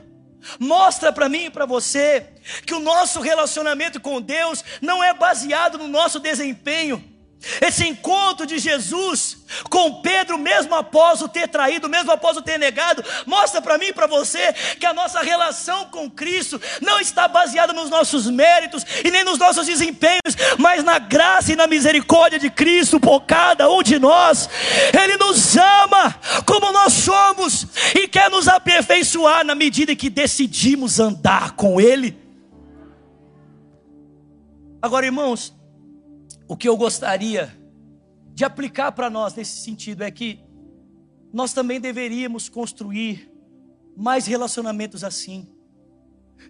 [0.59, 2.27] mostra para mim e para você
[2.67, 7.05] que o nosso relacionamento com Deus não é baseado no nosso desempenho,
[7.61, 12.59] esse encontro de Jesus com Pedro, mesmo após o ter traído, mesmo após o ter
[12.59, 17.27] negado, mostra para mim e para você que a nossa relação com Cristo não está
[17.27, 22.39] baseada nos nossos méritos e nem nos nossos desempenhos, mas na graça e na misericórdia
[22.39, 24.49] de Cristo por cada um de nós.
[24.93, 31.53] Ele nos ama como nós somos e quer nos aperfeiçoar na medida que decidimos andar
[31.53, 32.19] com Ele.
[34.83, 35.53] Agora, irmãos,
[36.51, 37.57] o que eu gostaria
[38.35, 40.41] de aplicar para nós nesse sentido é que
[41.33, 43.33] nós também deveríamos construir
[43.97, 45.49] mais relacionamentos assim.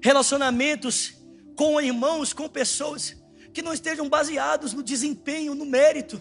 [0.02, 1.22] Relacionamentos
[1.54, 3.14] com irmãos, com pessoas
[3.52, 6.18] que não estejam baseados no desempenho, no mérito.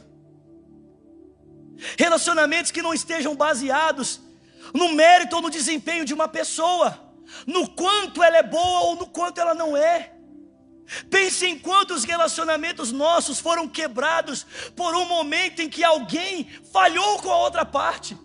[1.98, 4.20] Relacionamentos que não estejam baseados
[4.74, 7.00] no mérito ou no desempenho de uma pessoa,
[7.48, 10.19] no quanto ela é boa ou no quanto ela não é.
[11.10, 17.32] Pense em quantos relacionamentos nossos foram quebrados por um momento em que alguém falhou com
[17.32, 18.18] a outra parte.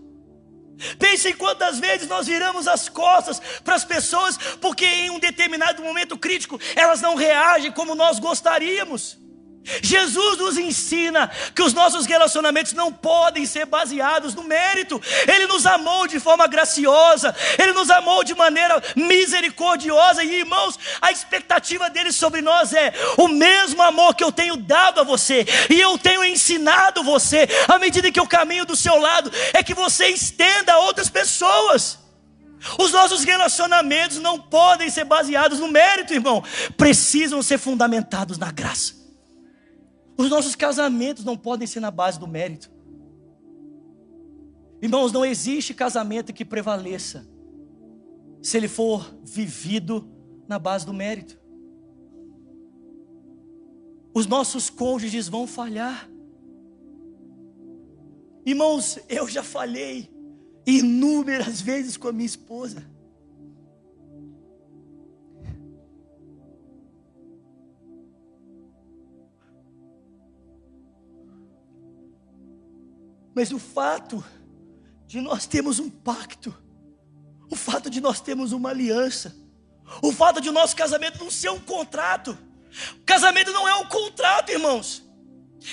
[0.98, 5.82] Pense em quantas vezes nós viramos as costas para as pessoas porque em um determinado
[5.82, 9.23] momento crítico elas não reagem como nós gostaríamos.
[9.64, 15.00] Jesus nos ensina que os nossos relacionamentos não podem ser baseados no mérito.
[15.26, 20.22] Ele nos amou de forma graciosa, ele nos amou de maneira misericordiosa.
[20.22, 25.00] E irmãos, a expectativa dele sobre nós é o mesmo amor que eu tenho dado
[25.00, 29.32] a você e eu tenho ensinado você, à medida que eu caminho do seu lado,
[29.54, 31.98] é que você estenda a outras pessoas.
[32.78, 36.42] Os nossos relacionamentos não podem ser baseados no mérito, irmão,
[36.76, 39.03] precisam ser fundamentados na graça.
[40.16, 42.70] Os nossos casamentos não podem ser na base do mérito.
[44.80, 47.26] Irmãos, não existe casamento que prevaleça
[48.42, 50.08] se ele for vivido
[50.46, 51.40] na base do mérito.
[54.14, 56.08] Os nossos cônjuges vão falhar.
[58.46, 60.08] Irmãos, eu já falhei
[60.66, 62.84] inúmeras vezes com a minha esposa.
[73.34, 74.24] Mas o fato
[75.06, 76.56] de nós termos um pacto,
[77.50, 79.34] o fato de nós termos uma aliança,
[80.00, 82.38] o fato de o nosso casamento não ser um contrato,
[82.96, 85.02] o casamento não é um contrato, irmãos,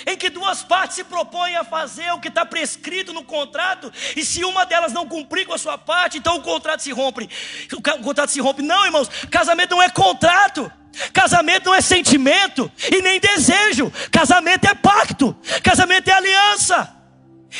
[0.06, 4.24] em que duas partes se propõem a fazer o que está prescrito no contrato, e
[4.24, 7.28] se uma delas não cumprir com a sua parte, então o contrato se rompe.
[7.72, 8.62] O contrato se rompe.
[8.62, 10.70] Não, irmãos, casamento não é contrato.
[11.12, 13.90] Casamento não é sentimento e nem desejo.
[14.10, 15.36] Casamento é pacto.
[15.62, 17.01] Casamento é aliança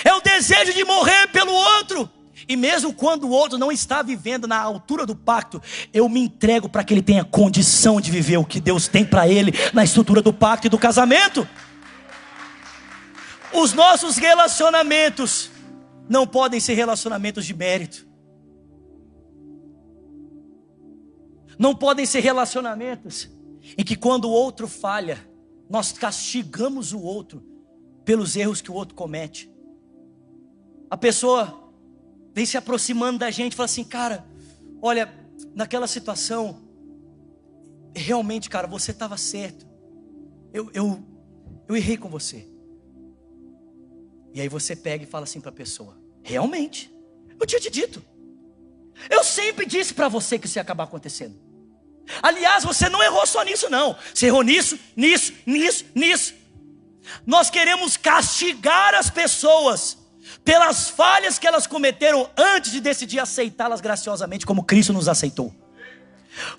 [0.05, 2.09] é o desejo de morrer pelo outro.
[2.49, 6.69] E mesmo quando o outro não está vivendo na altura do pacto, eu me entrego
[6.69, 10.23] para que ele tenha condição de viver o que Deus tem para ele na estrutura
[10.23, 11.47] do pacto e do casamento.
[13.53, 15.51] Os nossos relacionamentos
[16.09, 18.07] não podem ser relacionamentos de mérito.
[21.59, 23.31] Não podem ser relacionamentos
[23.79, 25.19] em que quando o outro falha,
[25.71, 27.43] nós castigamos o outro
[28.05, 29.52] pelos erros que o outro comete
[30.93, 31.73] a pessoa
[32.35, 34.27] vem se aproximando da gente fala assim, cara,
[34.83, 35.11] olha,
[35.55, 36.61] naquela situação,
[37.97, 39.67] realmente, cara, você estava certo.
[40.53, 41.03] Eu, eu,
[41.67, 42.47] eu errei com você.
[44.35, 46.95] E aí você pega e fala assim para a pessoa: realmente,
[47.41, 48.05] eu tinha te dito.
[49.09, 51.41] Eu sempre disse para você que isso ia acabar acontecendo.
[52.23, 53.97] Aliás, você não errou só nisso, não.
[54.13, 56.35] Você errou nisso, nisso, nisso, nisso.
[57.25, 60.02] Nós queremos castigar as pessoas
[60.45, 65.55] pelas falhas que elas cometeram antes de decidir aceitá-las graciosamente, como Cristo nos aceitou.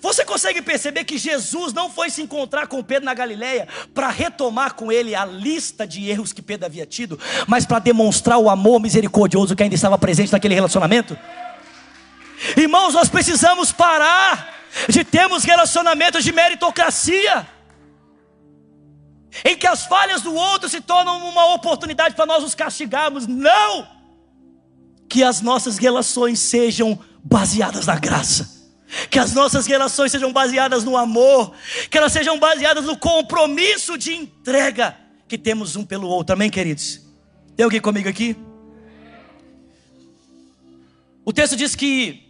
[0.00, 4.74] Você consegue perceber que Jesus não foi se encontrar com Pedro na Galileia para retomar
[4.74, 8.80] com ele a lista de erros que Pedro havia tido, mas para demonstrar o amor
[8.80, 11.18] misericordioso que ainda estava presente naquele relacionamento?
[12.56, 14.54] Irmãos, nós precisamos parar
[14.88, 17.46] de termos relacionamentos de meritocracia
[19.42, 23.26] em que as falhas do outro se tornam uma oportunidade para nós nos castigarmos.
[23.26, 23.88] Não!
[25.08, 28.52] Que as nossas relações sejam baseadas na graça.
[29.10, 31.52] Que as nossas relações sejam baseadas no amor,
[31.90, 36.34] que elas sejam baseadas no compromisso de entrega que temos um pelo outro.
[36.34, 37.00] Amém, queridos?
[37.56, 38.36] Tem alguém comigo aqui?
[41.24, 42.22] O texto diz que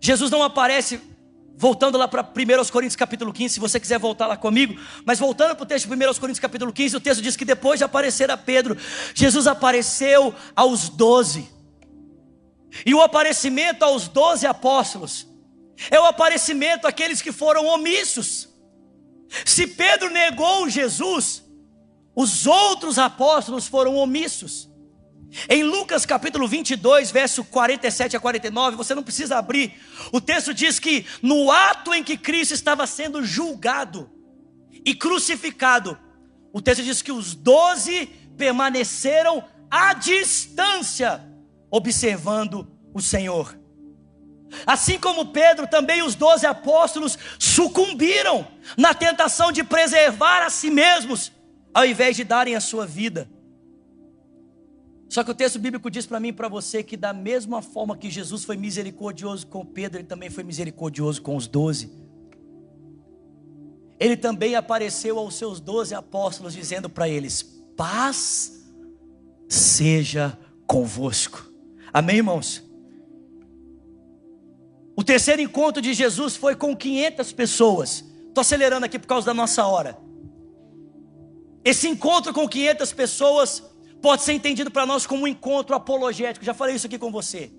[0.00, 1.00] Jesus não aparece
[1.56, 5.54] Voltando lá para 1 Coríntios capítulo 15, se você quiser voltar lá comigo, mas voltando
[5.54, 8.30] para o texto de 1 Coríntios capítulo 15, o texto diz que depois de aparecer
[8.30, 8.76] a Pedro,
[9.14, 11.48] Jesus apareceu aos doze.
[12.86, 15.26] E o aparecimento aos doze apóstolos
[15.90, 18.48] é o aparecimento àqueles que foram omissos.
[19.44, 21.44] Se Pedro negou Jesus,
[22.14, 24.69] os outros apóstolos foram omissos.
[25.48, 29.74] Em Lucas capítulo 22, verso 47 a 49, você não precisa abrir.
[30.12, 34.10] O texto diz que no ato em que Cristo estava sendo julgado
[34.84, 35.96] e crucificado,
[36.52, 41.24] o texto diz que os doze permaneceram à distância,
[41.70, 43.56] observando o Senhor.
[44.66, 48.44] Assim como Pedro, também os doze apóstolos sucumbiram
[48.76, 51.30] na tentação de preservar a si mesmos,
[51.72, 53.30] ao invés de darem a sua vida.
[55.10, 57.96] Só que o texto bíblico diz para mim e para você que, da mesma forma
[57.96, 61.90] que Jesus foi misericordioso com Pedro, ele também foi misericordioso com os doze.
[63.98, 67.42] Ele também apareceu aos seus doze apóstolos, dizendo para eles:
[67.76, 68.72] paz
[69.48, 71.44] seja convosco.
[71.92, 72.62] Amém, irmãos?
[74.94, 78.04] O terceiro encontro de Jesus foi com 500 pessoas.
[78.28, 79.98] Estou acelerando aqui por causa da nossa hora.
[81.64, 83.69] Esse encontro com 500 pessoas
[84.00, 86.44] pode ser entendido para nós como um encontro apologético.
[86.44, 87.52] Já falei isso aqui com você.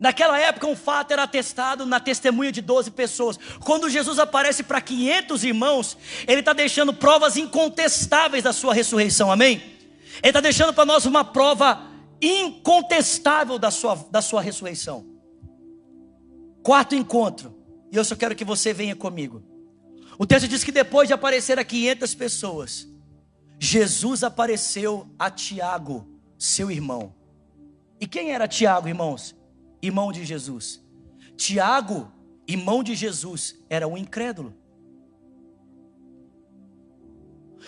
[0.00, 3.38] Naquela época, um fato era atestado na testemunha de 12 pessoas.
[3.64, 5.96] Quando Jesus aparece para 500 irmãos,
[6.26, 9.60] ele está deixando provas incontestáveis da sua ressurreição, amém?
[10.22, 11.82] Ele está deixando para nós uma prova
[12.22, 15.04] incontestável da sua, da sua ressurreição.
[16.62, 17.56] Quarto encontro,
[17.90, 19.42] e eu só quero que você venha comigo.
[20.16, 22.88] O texto diz que depois de aparecer a 500 pessoas,
[23.58, 26.06] Jesus apareceu a Tiago,
[26.38, 27.14] seu irmão.
[28.00, 29.34] E quem era Tiago, irmãos?
[29.82, 30.84] Irmão de Jesus.
[31.36, 32.10] Tiago,
[32.46, 34.54] irmão de Jesus, era um incrédulo.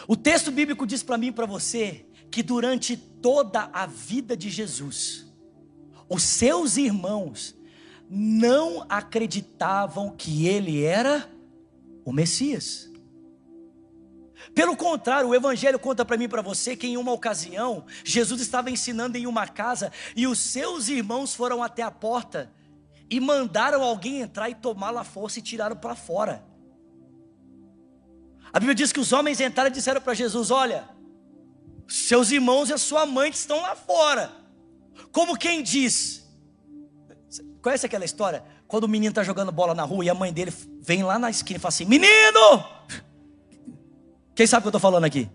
[0.07, 4.49] O texto bíblico diz para mim e para você que durante toda a vida de
[4.49, 5.27] Jesus,
[6.09, 7.57] os seus irmãos
[8.09, 11.29] não acreditavam que ele era
[12.05, 12.90] o Messias.
[14.61, 18.43] Pelo contrário, o Evangelho conta para mim e para você que em uma ocasião, Jesus
[18.43, 22.53] estava ensinando em uma casa e os seus irmãos foram até a porta
[23.09, 26.45] e mandaram alguém entrar e tomá-la força e tiraram para fora.
[28.53, 30.87] A Bíblia diz que os homens entraram e disseram para Jesus: Olha,
[31.89, 34.31] seus irmãos e a sua mãe estão lá fora.
[35.11, 36.29] Como quem diz.
[37.63, 38.45] Conhece aquela história?
[38.69, 40.53] Quando o menino está jogando bola na rua e a mãe dele
[40.83, 43.01] vem lá na esquina e fala assim: Menino!
[44.35, 45.29] Quem sabe o que eu estou falando aqui?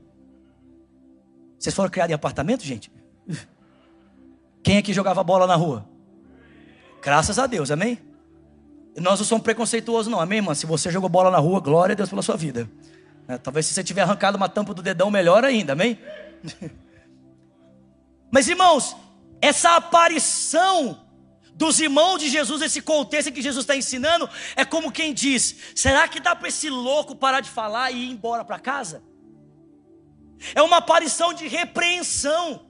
[1.59, 2.91] Vocês foram criados em apartamento, gente?
[4.63, 5.87] Quem é que jogava bola na rua?
[7.01, 7.99] Graças a Deus, amém?
[8.97, 10.55] Nós não somos preconceituosos, não, amém, irmã?
[10.55, 12.69] Se você jogou bola na rua, glória a Deus pela sua vida.
[13.27, 15.99] É, talvez se você tiver arrancado uma tampa do dedão, melhor ainda, amém?
[18.31, 18.95] Mas irmãos,
[19.41, 21.04] essa aparição
[21.55, 26.07] dos irmãos de Jesus, esse contexto que Jesus está ensinando, é como quem diz: será
[26.07, 29.01] que dá para esse louco parar de falar e ir embora para casa?
[30.53, 32.67] É uma aparição de repreensão,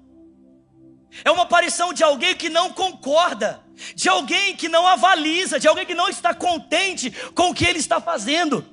[1.24, 3.64] é uma aparição de alguém que não concorda,
[3.96, 7.80] de alguém que não avaliza, de alguém que não está contente com o que ele
[7.80, 8.64] está fazendo.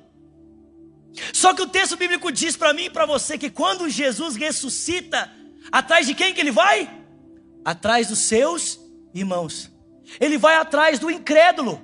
[1.33, 5.31] Só que o texto bíblico diz para mim e para você que quando Jesus ressuscita,
[5.71, 7.01] atrás de quem que ele vai?
[7.65, 8.79] Atrás dos seus
[9.13, 9.72] irmãos.
[10.19, 11.81] Ele vai atrás do incrédulo.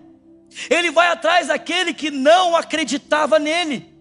[0.70, 3.94] Ele vai atrás daquele que não acreditava nele.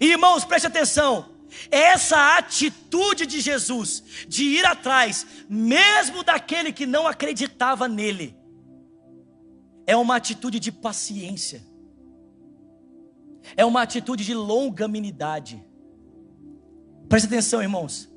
[0.00, 1.36] E, irmãos, preste atenção.
[1.70, 8.36] Essa atitude de Jesus de ir atrás, mesmo daquele que não acreditava nele,
[9.86, 11.68] é uma atitude de paciência
[13.56, 15.64] é uma atitude de longanimidade.
[17.08, 18.08] Preste atenção, irmãos.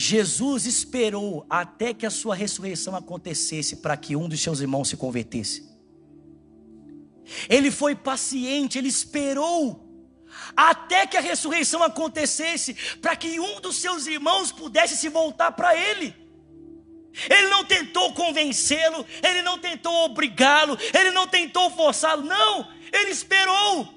[0.00, 4.96] Jesus esperou até que a sua ressurreição acontecesse para que um dos seus irmãos se
[4.96, 5.68] convertesse.
[7.48, 9.84] Ele foi paciente, ele esperou
[10.56, 15.76] até que a ressurreição acontecesse para que um dos seus irmãos pudesse se voltar para
[15.76, 16.14] ele.
[17.28, 23.88] Ele não tentou convencê-lo, ele não tentou obrigá-lo, ele não tentou forçá-lo, não, ele esperou.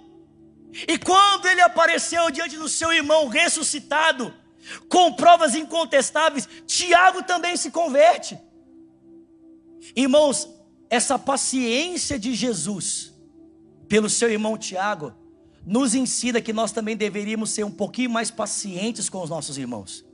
[0.88, 4.41] E quando ele apareceu diante do seu irmão ressuscitado,
[4.88, 8.40] com provas incontestáveis, Tiago também se converte.
[9.96, 10.48] Irmãos,
[10.90, 13.14] essa paciência de Jesus
[13.88, 15.14] pelo seu irmão Tiago
[15.66, 20.06] nos ensina que nós também deveríamos ser um pouquinho mais pacientes com os nossos irmãos.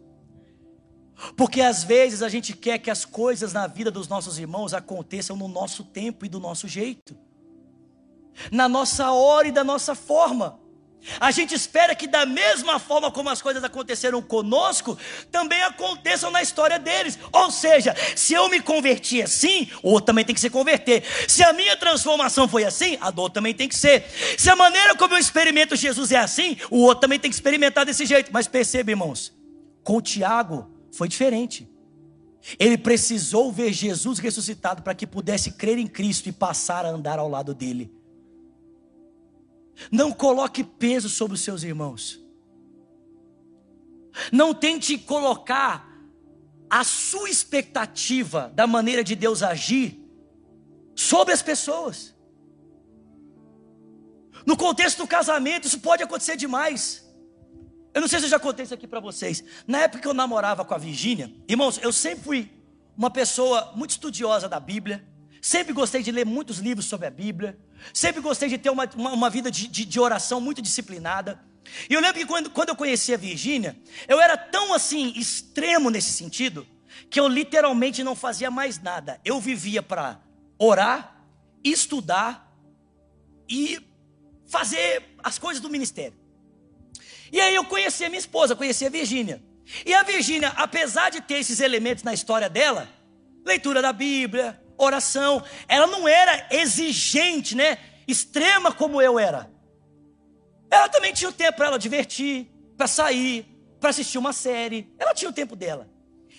[1.35, 5.35] Porque às vezes a gente quer que as coisas na vida dos nossos irmãos aconteçam
[5.35, 7.17] no nosso tempo e do nosso jeito
[8.51, 10.59] na nossa hora e da nossa forma.
[11.19, 14.97] A gente espera que, da mesma forma como as coisas aconteceram conosco,
[15.31, 17.17] também aconteçam na história deles.
[17.31, 21.03] Ou seja, se eu me converti assim, o outro também tem que se converter.
[21.27, 24.05] Se a minha transformação foi assim, a do outro também tem que ser.
[24.37, 27.85] Se a maneira como eu experimento Jesus é assim, o outro também tem que experimentar
[27.85, 28.31] desse jeito.
[28.33, 29.33] Mas perceba, irmãos,
[29.83, 31.69] com Tiago foi diferente.
[32.59, 37.19] Ele precisou ver Jesus ressuscitado para que pudesse crer em Cristo e passar a andar
[37.19, 37.96] ao lado dele.
[39.91, 42.19] Não coloque peso sobre os seus irmãos.
[44.31, 45.87] Não tente colocar
[46.69, 50.03] a sua expectativa da maneira de Deus agir
[50.95, 52.15] sobre as pessoas.
[54.45, 57.05] No contexto do casamento, isso pode acontecer demais.
[57.93, 59.43] Eu não sei se eu já contei isso aqui para vocês.
[59.65, 62.51] Na época que eu namorava com a Virgínia, irmãos, eu sempre fui
[62.95, 65.05] uma pessoa muito estudiosa da Bíblia.
[65.41, 67.57] Sempre gostei de ler muitos livros sobre a Bíblia.
[67.93, 71.39] Sempre gostei de ter uma, uma, uma vida de, de, de, oração muito disciplinada.
[71.89, 75.89] E eu lembro que quando, quando eu conheci a Virgínia, eu era tão assim, extremo
[75.89, 76.65] nesse sentido,
[77.09, 79.19] que eu literalmente não fazia mais nada.
[79.23, 80.19] Eu vivia para
[80.57, 81.23] orar,
[81.63, 82.51] estudar
[83.49, 83.79] e
[84.47, 86.17] fazer as coisas do ministério.
[87.31, 89.43] E aí eu conheci a minha esposa, conheci a Virgínia.
[89.85, 92.89] E a Virgínia, apesar de ter esses elementos na história dela,
[93.45, 95.43] leitura da Bíblia, oração.
[95.67, 97.77] Ela não era exigente, né?
[98.07, 99.51] Extrema como eu era.
[100.69, 103.45] Ela também tinha o tempo para ela divertir, para sair,
[103.79, 104.93] para assistir uma série.
[104.99, 105.89] Ela tinha o tempo dela.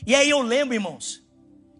[0.06, 1.22] E aí eu lembro, irmãos,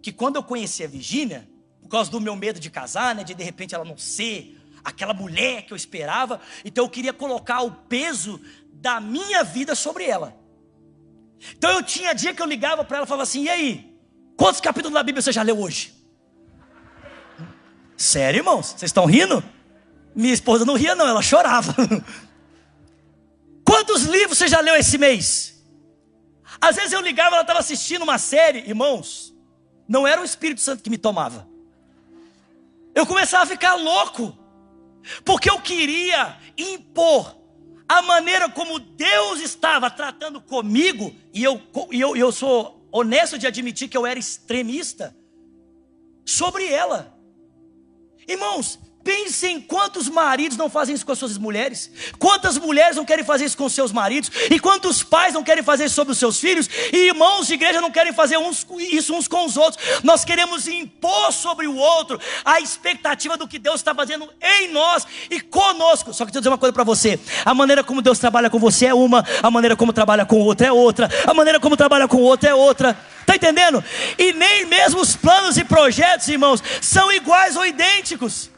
[0.03, 1.49] que quando eu conheci a Virgínia,
[1.81, 5.13] por causa do meu medo de casar, né, de de repente ela não ser aquela
[5.13, 8.41] mulher que eu esperava, então eu queria colocar o peso
[8.73, 10.37] da minha vida sobre ela.
[11.57, 13.99] Então eu tinha dia que eu ligava para ela e falava assim: "E aí?
[14.37, 15.98] Quantos capítulos da Bíblia você já leu hoje?"
[17.99, 18.67] Sério, irmãos?
[18.69, 19.43] Vocês estão rindo?
[20.15, 21.75] Minha esposa não ria, não, ela chorava.
[23.67, 25.61] Quantos livros você já leu esse mês?
[26.61, 29.35] Às vezes eu ligava, ela estava assistindo uma série, irmãos,
[29.89, 31.49] não era o Espírito Santo que me tomava.
[32.95, 34.37] Eu começava a ficar louco,
[35.25, 37.37] porque eu queria impor
[37.89, 43.47] a maneira como Deus estava tratando comigo, e eu, e eu, eu sou honesto de
[43.47, 45.17] admitir que eu era extremista,
[46.25, 47.18] sobre ela.
[48.29, 48.79] Irmãos,
[49.09, 53.47] Pensem quantos maridos não fazem isso com as suas mulheres, quantas mulheres não querem fazer
[53.47, 56.69] isso com seus maridos, e quantos pais não querem fazer isso sobre os seus filhos,
[56.93, 59.83] e irmãos de igreja não querem fazer uns, isso uns com os outros.
[60.05, 65.07] Nós queremos impor sobre o outro a expectativa do que Deus está fazendo em nós
[65.31, 66.13] e conosco.
[66.13, 68.59] Só que deixa eu dizer uma coisa para você: a maneira como Deus trabalha com
[68.59, 71.79] você é uma, a maneira como trabalha com o outro é outra, a maneira como
[71.79, 72.95] trabalha com o outro é outra.
[73.23, 73.83] Está entendendo?
[74.19, 78.51] E nem mesmo os planos e projetos, irmãos, são iguais ou idênticos.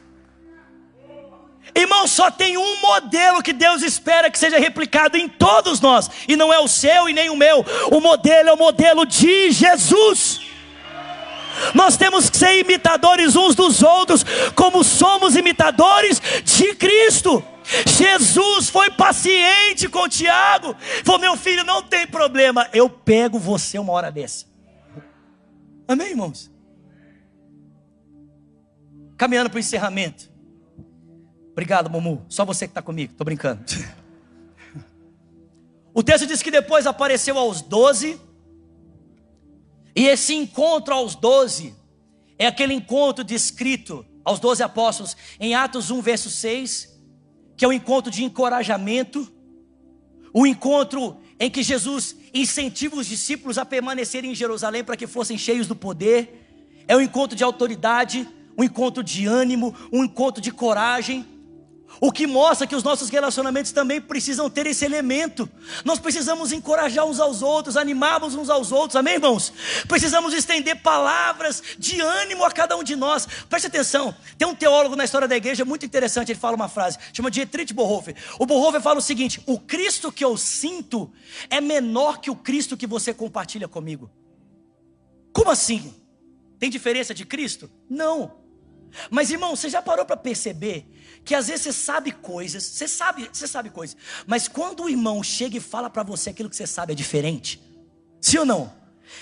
[1.74, 6.36] Irmão, só tem um modelo que Deus espera que seja replicado em todos nós, e
[6.36, 7.64] não é o seu e nem o meu.
[7.90, 10.40] O modelo é o modelo de Jesus.
[11.74, 17.44] Nós temos que ser imitadores uns dos outros, como somos imitadores de Cristo.
[17.86, 23.92] Jesus foi paciente com Tiago, falou: Meu filho, não tem problema, eu pego você uma
[23.92, 24.46] hora dessa.
[25.86, 26.50] Amém, irmãos?
[29.16, 30.29] Caminhando para o encerramento.
[31.60, 32.24] Obrigado, Mumu.
[32.26, 33.62] Só você que está comigo, estou brincando.
[35.92, 38.18] O texto diz que depois apareceu aos doze,
[39.94, 41.74] e esse encontro aos doze
[42.38, 46.96] é aquele encontro descrito aos doze apóstolos em Atos 1, verso 6,
[47.56, 49.30] que é o um encontro de encorajamento,
[50.32, 55.08] o um encontro em que Jesus incentiva os discípulos a permanecerem em Jerusalém para que
[55.08, 60.40] fossem cheios do poder, é um encontro de autoridade, um encontro de ânimo, um encontro
[60.40, 61.26] de coragem.
[61.98, 65.48] O que mostra que os nossos relacionamentos também precisam ter esse elemento.
[65.84, 69.52] Nós precisamos encorajar uns aos outros, animarmos uns aos outros, amém, irmãos?
[69.88, 73.26] Precisamos estender palavras de ânimo a cada um de nós.
[73.48, 76.98] Preste atenção, tem um teólogo na história da igreja muito interessante, ele fala uma frase,
[77.12, 78.14] chama Dietrich Bonhoeffer.
[78.38, 81.12] O Bonhoeffer fala o seguinte: o Cristo que eu sinto
[81.50, 84.10] é menor que o Cristo que você compartilha comigo.
[85.32, 85.94] Como assim?
[86.58, 87.70] Tem diferença de Cristo?
[87.88, 88.40] Não.
[89.10, 90.86] Mas irmão, você já parou para perceber
[91.24, 93.96] que às vezes você sabe coisas, você sabe, você sabe coisas,
[94.26, 97.60] mas quando o irmão chega e fala para você aquilo que você sabe é diferente?
[98.20, 98.72] Sim ou não?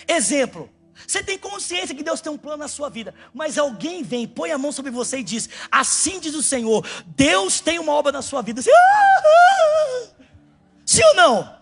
[0.07, 0.71] Exemplo,
[1.07, 4.51] você tem consciência que Deus tem um plano na sua vida, mas alguém vem, põe
[4.51, 8.23] a mão sobre você e diz: Assim diz o Senhor, Deus tem uma obra na
[8.23, 8.61] sua vida.
[8.61, 10.09] Ah,
[10.85, 11.59] Sim ou não?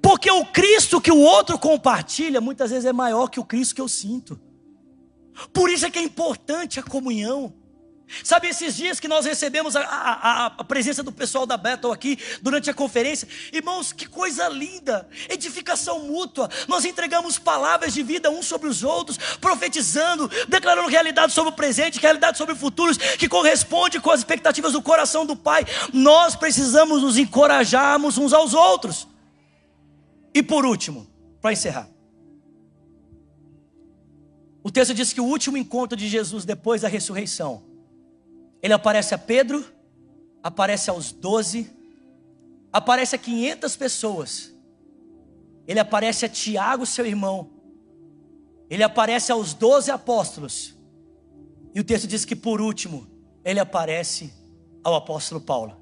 [0.00, 3.80] Porque o Cristo que o outro compartilha muitas vezes é maior que o Cristo que
[3.80, 4.40] eu sinto.
[5.52, 7.52] Por isso é que é importante a comunhão.
[8.22, 12.18] Sabe, esses dias que nós recebemos a, a, a, presença do pessoal da Bethel aqui
[12.42, 16.48] durante a conferência, irmãos, que coisa linda, edificação mútua.
[16.68, 21.98] Nós entregamos palavras de vida uns sobre os outros, profetizando, declarando realidade sobre o presente,
[21.98, 25.64] realidade sobre o futuro, que corresponde com as expectativas do coração do Pai.
[25.92, 29.08] Nós precisamos nos encorajarmos uns aos outros.
[30.32, 31.06] E por último,
[31.40, 31.88] para encerrar,
[34.62, 37.62] o texto diz que o último encontro de Jesus depois da ressurreição,
[38.64, 39.62] ele aparece a Pedro,
[40.42, 41.70] aparece aos doze,
[42.72, 44.54] aparece a 500 pessoas,
[45.66, 47.50] ele aparece a Tiago, seu irmão,
[48.70, 50.74] ele aparece aos doze apóstolos,
[51.74, 53.06] e o texto diz que por último,
[53.44, 54.32] ele aparece
[54.82, 55.76] ao apóstolo Paulo.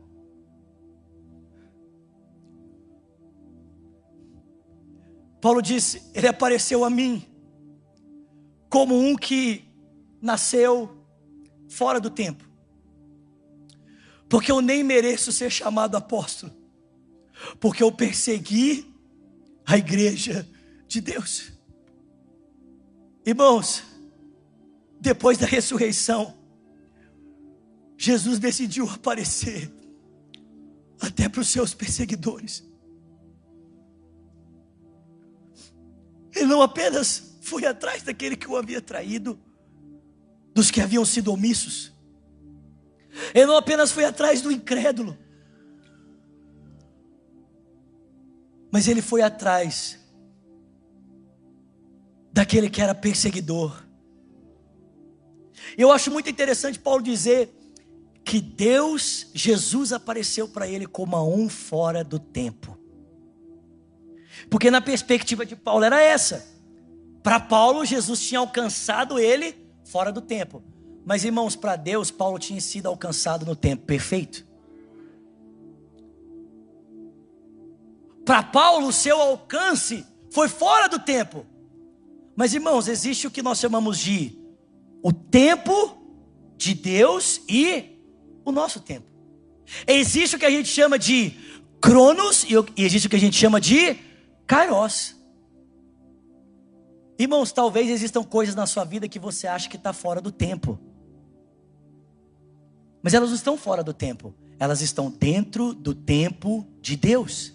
[5.40, 7.24] Paulo disse: Ele apareceu a mim
[8.68, 9.64] como um que
[10.20, 11.06] nasceu
[11.68, 12.51] fora do tempo.
[14.32, 16.50] Porque eu nem mereço ser chamado apóstolo.
[17.60, 18.90] Porque eu persegui
[19.66, 20.48] a igreja
[20.88, 21.52] de Deus.
[23.26, 23.82] Irmãos,
[24.98, 26.34] depois da ressurreição,
[27.98, 29.70] Jesus decidiu aparecer
[30.98, 32.66] até para os seus perseguidores.
[36.34, 39.38] Ele não apenas foi atrás daquele que o havia traído,
[40.54, 41.91] dos que haviam sido omissos.
[43.34, 45.16] Ele não apenas foi atrás do incrédulo,
[48.70, 49.98] mas ele foi atrás
[52.32, 53.84] daquele que era perseguidor.
[55.76, 57.50] Eu acho muito interessante Paulo dizer
[58.24, 62.78] que Deus, Jesus apareceu para ele como a um fora do tempo.
[64.48, 66.50] Porque na perspectiva de Paulo era essa.
[67.22, 69.54] Para Paulo, Jesus tinha alcançado ele
[69.84, 70.62] fora do tempo.
[71.04, 74.46] Mas irmãos, para Deus, Paulo tinha sido alcançado no tempo perfeito.
[78.24, 81.44] Para Paulo, o seu alcance foi fora do tempo.
[82.36, 84.38] Mas irmãos, existe o que nós chamamos de
[85.02, 85.98] o tempo
[86.56, 87.98] de Deus e
[88.44, 89.06] o nosso tempo.
[89.86, 91.36] Existe o que a gente chama de
[91.80, 93.98] Cronos e existe o que a gente chama de
[94.46, 95.16] Kairos.
[97.18, 100.78] Irmãos, talvez existam coisas na sua vida que você acha que está fora do tempo.
[103.02, 104.34] Mas elas não estão fora do tempo.
[104.58, 107.52] Elas estão dentro do tempo de Deus.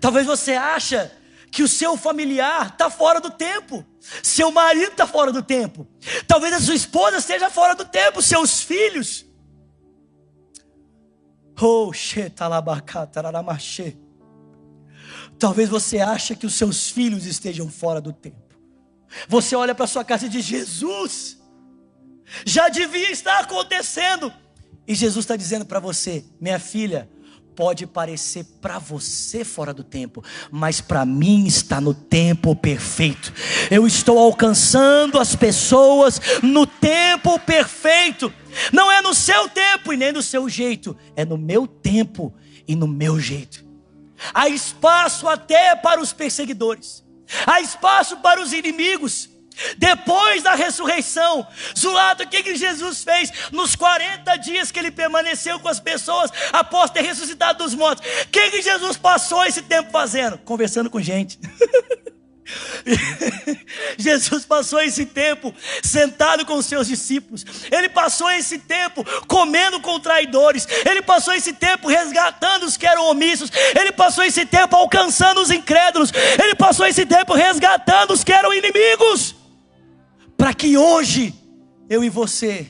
[0.00, 1.10] Talvez você acha
[1.50, 3.84] que o seu familiar está fora do tempo.
[4.22, 5.86] Seu marido está fora do tempo.
[6.26, 8.20] Talvez a sua esposa esteja fora do tempo.
[8.20, 9.24] Seus filhos.
[11.60, 11.92] Oh,
[15.38, 18.36] Talvez você ache que os seus filhos estejam fora do tempo.
[19.28, 21.38] Você olha para sua casa e diz: Jesus,
[22.44, 24.32] já devia estar acontecendo.
[24.86, 27.08] E Jesus está dizendo para você, minha filha,
[27.54, 33.32] pode parecer para você fora do tempo, mas para mim está no tempo perfeito.
[33.70, 38.32] Eu estou alcançando as pessoas no tempo perfeito.
[38.72, 42.34] Não é no seu tempo e nem no seu jeito, é no meu tempo
[42.66, 43.64] e no meu jeito.
[44.32, 47.04] Há espaço até para os perseguidores.
[47.46, 49.28] Há espaço para os inimigos.
[49.76, 51.46] Depois da ressurreição,
[51.78, 56.30] Zulado, o que, que Jesus fez nos 40 dias que ele permaneceu com as pessoas
[56.52, 58.06] após ter ressuscitado dos mortos?
[58.22, 60.38] O que, que Jesus passou esse tempo fazendo?
[60.38, 61.38] Conversando com gente.
[63.96, 69.98] Jesus passou esse tempo sentado com os seus discípulos, ele passou esse tempo comendo com
[69.98, 75.40] traidores, ele passou esse tempo resgatando os que eram omissos, ele passou esse tempo alcançando
[75.40, 79.34] os incrédulos, ele passou esse tempo resgatando os que eram inimigos
[80.44, 81.32] para que hoje
[81.88, 82.66] eu e você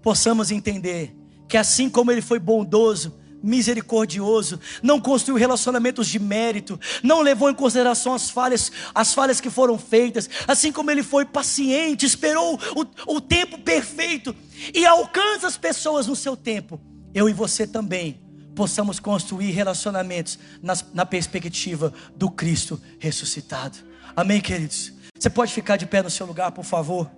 [0.00, 1.14] possamos entender
[1.46, 7.54] que assim como ele foi bondoso, misericordioso, não construiu relacionamentos de mérito, não levou em
[7.54, 13.16] consideração as falhas, as falhas que foram feitas, assim como ele foi paciente, esperou o,
[13.16, 14.34] o tempo perfeito
[14.72, 16.80] e alcança as pessoas no seu tempo.
[17.12, 18.18] Eu e você também
[18.54, 23.76] possamos construir relacionamentos nas, na perspectiva do Cristo ressuscitado.
[24.16, 24.98] Amém, queridos?
[25.20, 27.10] Você pode ficar de pé no seu lugar, por favor?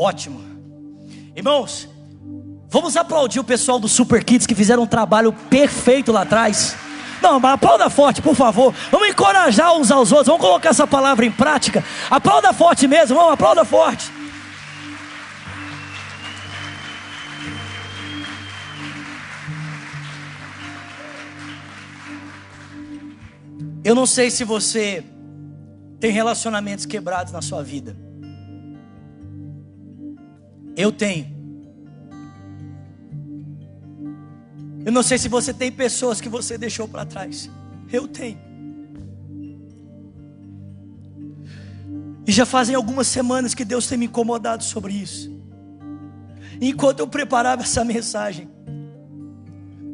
[0.00, 0.40] Ótimo.
[1.34, 1.88] Irmãos,
[2.68, 6.76] vamos aplaudir o pessoal do Super Kids que fizeram um trabalho perfeito lá atrás.
[7.20, 8.74] Não, mas aplauda forte, por favor.
[8.90, 10.28] Vamos encorajar uns aos outros.
[10.28, 11.84] Vamos colocar essa palavra em prática.
[12.10, 14.10] Aplauda forte mesmo, vamos, aplauda forte.
[23.84, 25.02] Eu não sei se você
[25.98, 27.96] tem relacionamentos quebrados na sua vida.
[30.76, 31.37] Eu tenho.
[34.88, 37.50] Eu não sei se você tem pessoas que você deixou para trás.
[37.92, 38.38] Eu tenho.
[42.26, 45.30] E já fazem algumas semanas que Deus tem me incomodado sobre isso.
[46.58, 48.48] Enquanto eu preparava essa mensagem,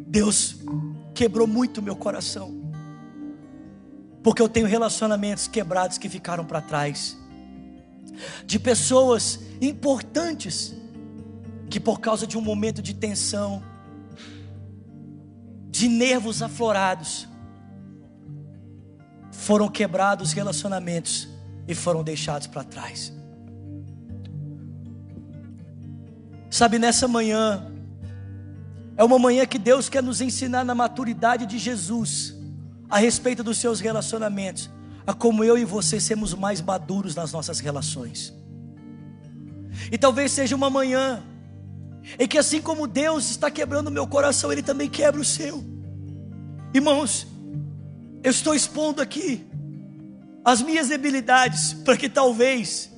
[0.06, 0.58] Deus
[1.12, 2.54] quebrou muito meu coração.
[4.22, 7.18] Porque eu tenho relacionamentos quebrados que ficaram para trás.
[8.46, 10.72] De pessoas importantes
[11.68, 13.60] que por causa de um momento de tensão,
[15.74, 17.28] de nervos aflorados,
[19.32, 21.28] foram quebrados relacionamentos
[21.66, 23.12] e foram deixados para trás.
[26.48, 27.72] Sabe, nessa manhã,
[28.96, 32.36] é uma manhã que Deus quer nos ensinar na maturidade de Jesus,
[32.88, 34.70] a respeito dos seus relacionamentos,
[35.04, 38.32] a como eu e você sermos mais maduros nas nossas relações.
[39.90, 41.20] E talvez seja uma manhã
[42.18, 45.64] é que assim como Deus está quebrando o meu coração, Ele também quebra o seu.
[46.72, 47.26] Irmãos,
[48.22, 49.46] eu estou expondo aqui
[50.44, 52.90] as minhas debilidades, para que talvez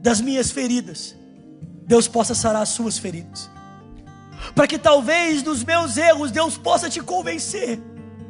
[0.00, 1.14] das minhas feridas,
[1.86, 3.50] Deus possa sarar as suas feridas.
[4.54, 7.80] Para que talvez dos meus erros, Deus possa te convencer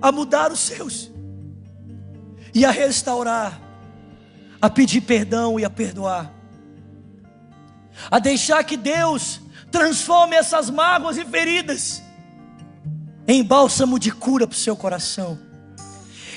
[0.01, 1.11] a mudar os seus
[2.55, 3.61] e a restaurar,
[4.61, 6.33] a pedir perdão e a perdoar,
[8.11, 9.40] a deixar que Deus
[9.74, 12.01] Transforme essas mágoas e feridas
[13.26, 15.36] em bálsamo de cura para o seu coração,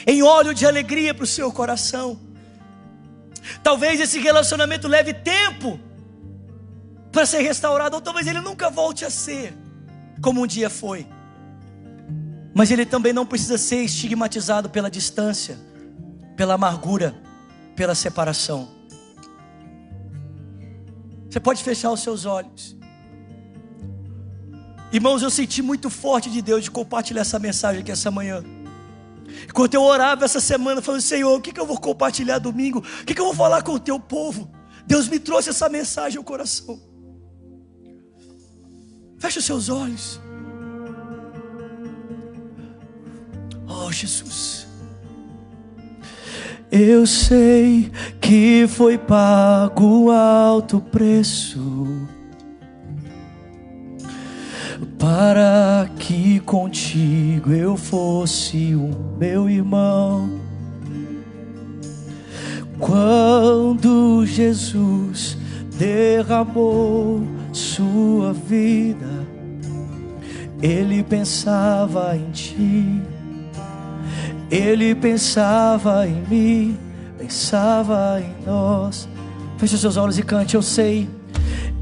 [0.08, 2.20] em óleo de alegria para o seu coração.
[3.62, 5.80] Talvez esse relacionamento leve tempo
[7.12, 9.56] para ser restaurado, ou talvez ele nunca volte a ser
[10.20, 11.08] como um dia foi.
[12.56, 15.60] Mas ele também não precisa ser estigmatizado pela distância,
[16.36, 17.14] pela amargura,
[17.76, 18.77] pela separação.
[21.30, 22.76] Você pode fechar os seus olhos.
[24.92, 28.44] Irmãos, eu senti muito forte de Deus de compartilhar essa mensagem aqui essa manhã.
[29.44, 32.80] Enquanto eu orava essa semana, falando, Senhor, o que, que eu vou compartilhar domingo?
[32.80, 34.50] O que, que eu vou falar com o teu povo?
[34.86, 36.80] Deus me trouxe essa mensagem ao coração.
[39.20, 40.22] Feche os seus olhos.
[43.68, 44.67] Oh, Jesus.
[46.72, 47.90] Eu sei
[48.20, 51.86] que foi pago alto preço
[55.00, 60.30] para que contigo eu fosse o meu irmão.
[62.80, 65.38] Quando Jesus
[65.78, 69.26] derramou sua vida,
[70.62, 73.02] ele pensava em ti,
[74.50, 76.78] ele pensava em mim,
[77.18, 79.08] pensava em nós.
[79.58, 80.56] Feche seus olhos e cante.
[80.56, 81.10] Eu sei,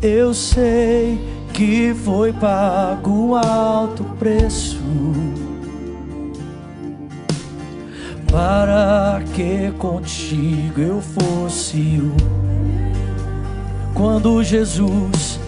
[0.01, 1.19] eu sei
[1.53, 4.81] que foi pago um alto preço
[8.27, 12.13] para que contigo eu fosse o
[13.93, 15.39] quando Jesus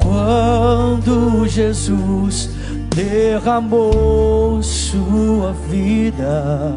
[0.00, 2.50] quando Jesus
[2.96, 6.76] derramou sua vida.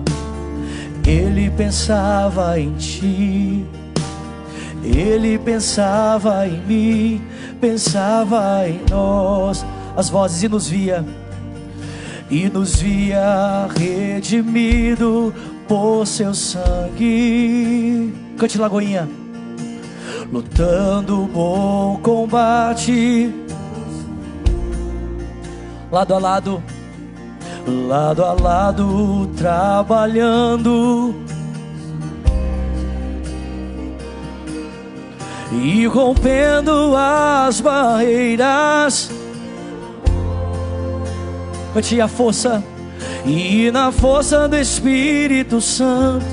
[1.07, 3.65] Ele pensava em ti.
[4.83, 7.21] Ele pensava em mim
[7.59, 9.65] pensava em nós,
[9.95, 11.05] as vozes e nos via,
[12.29, 15.33] e nos via redimido
[15.67, 18.13] por seu sangue.
[18.37, 19.07] Cante Lagoinha,
[20.31, 23.33] lutando o bom combate,
[25.91, 26.63] lado a lado,
[27.67, 31.15] lado a lado, trabalhando.
[35.51, 39.09] E rompendo as barreiras.
[41.73, 42.63] Cante a força,
[43.25, 46.25] e na força do Espírito Santo,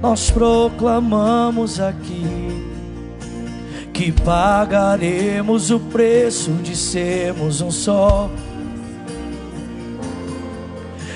[0.00, 2.37] nós proclamamos aqui
[3.98, 8.30] que pagaremos o preço de sermos um só.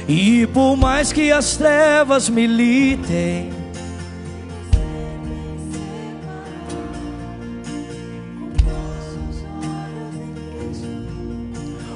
[0.09, 3.53] E por mais que as trevas militem,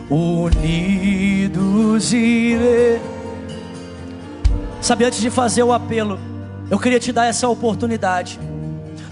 [0.08, 0.52] unidos
[2.12, 3.00] irei.
[4.80, 6.16] Sabe, antes de fazer o apelo,
[6.70, 8.38] eu queria te dar essa oportunidade.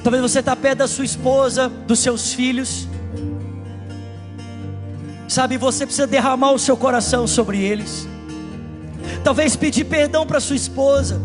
[0.04, 2.86] Talvez você está perto da sua esposa, dos seus filhos.
[5.26, 8.06] Sabe, você precisa derramar o seu coração sobre eles.
[9.24, 11.18] Talvez pedir perdão para sua esposa.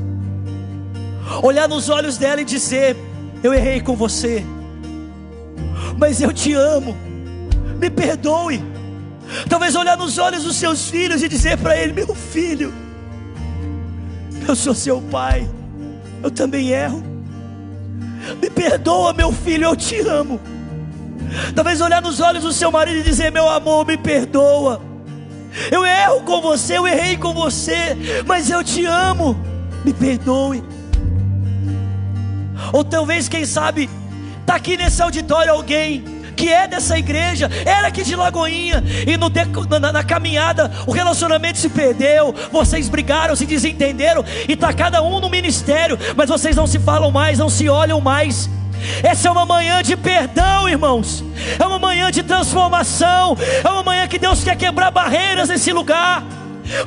[1.43, 2.95] Olhar nos olhos dela e dizer:
[3.43, 4.45] Eu errei com você,
[5.97, 6.95] mas eu te amo.
[7.77, 8.63] Me perdoe.
[9.49, 12.73] Talvez olhar nos olhos dos seus filhos e dizer para ele: Meu filho,
[14.47, 15.49] eu sou seu pai,
[16.23, 17.18] eu também erro.
[18.41, 20.39] Me perdoa, meu filho, eu te amo.
[21.55, 24.81] Talvez olhar nos olhos do seu marido e dizer: Meu amor, me perdoa.
[25.71, 29.35] Eu erro com você, eu errei com você, mas eu te amo.
[29.83, 30.63] Me perdoe.
[32.73, 33.89] Ou talvez, quem sabe,
[34.41, 39.29] está aqui nesse auditório alguém que é dessa igreja, era aqui de Lagoinha, e no,
[39.77, 45.19] na, na, caminhada o relacionamento se perdeu, vocês brigaram, se desentenderam, e está cada um
[45.19, 48.49] no ministério, mas vocês não se falam mais, não se olham mais.
[49.03, 51.21] Essa é uma manhã de perdão, irmãos.
[51.59, 53.35] É uma manhã de transformação.
[53.61, 56.23] É uma manhã que Deus quer quebrar barreiras nesse lugar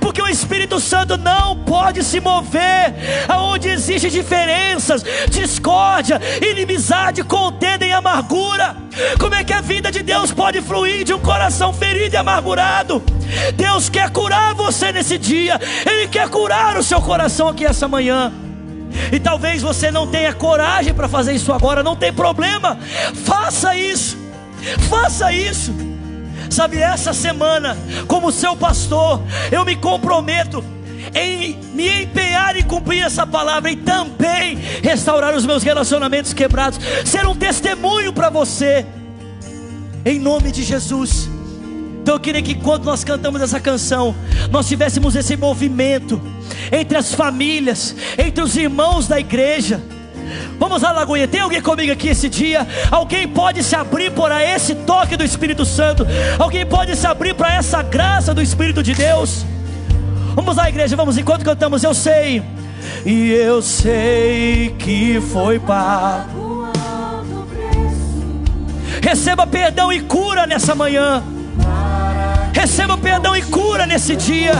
[0.00, 2.94] porque o Espírito Santo não pode se mover
[3.28, 8.76] aonde existe diferenças, discórdia, inimizade, contenda e amargura.
[9.18, 13.02] Como é que a vida de Deus pode fluir de um coração ferido e amargurado?
[13.54, 18.32] Deus quer curar você nesse dia, Ele quer curar o seu coração aqui essa manhã.
[19.10, 22.78] E talvez você não tenha coragem para fazer isso agora, não tem problema,
[23.24, 24.18] faça isso,
[24.88, 25.91] faça isso.
[26.52, 30.62] Sabe, essa semana, como seu pastor, eu me comprometo
[31.14, 37.26] em me empenhar em cumprir essa palavra e também restaurar os meus relacionamentos quebrados, ser
[37.26, 38.84] um testemunho para você,
[40.04, 41.26] em nome de Jesus.
[42.02, 44.14] Então eu queria que quando nós cantamos essa canção,
[44.50, 46.20] nós tivéssemos esse movimento
[46.70, 49.80] entre as famílias, entre os irmãos da igreja
[50.58, 51.28] Vamos lá, Lagoinha.
[51.28, 52.66] Tem alguém comigo aqui esse dia?
[52.90, 56.06] Alguém pode se abrir para esse toque do Espírito Santo?
[56.38, 59.44] Alguém pode se abrir para essa graça do Espírito de Deus?
[60.34, 61.82] Vamos lá, igreja, vamos enquanto cantamos.
[61.82, 62.42] Eu sei,
[63.04, 66.70] e eu sei que foi pago.
[69.02, 71.22] Receba perdão e cura nessa manhã.
[72.52, 74.54] Receba perdão e cura nesse dia.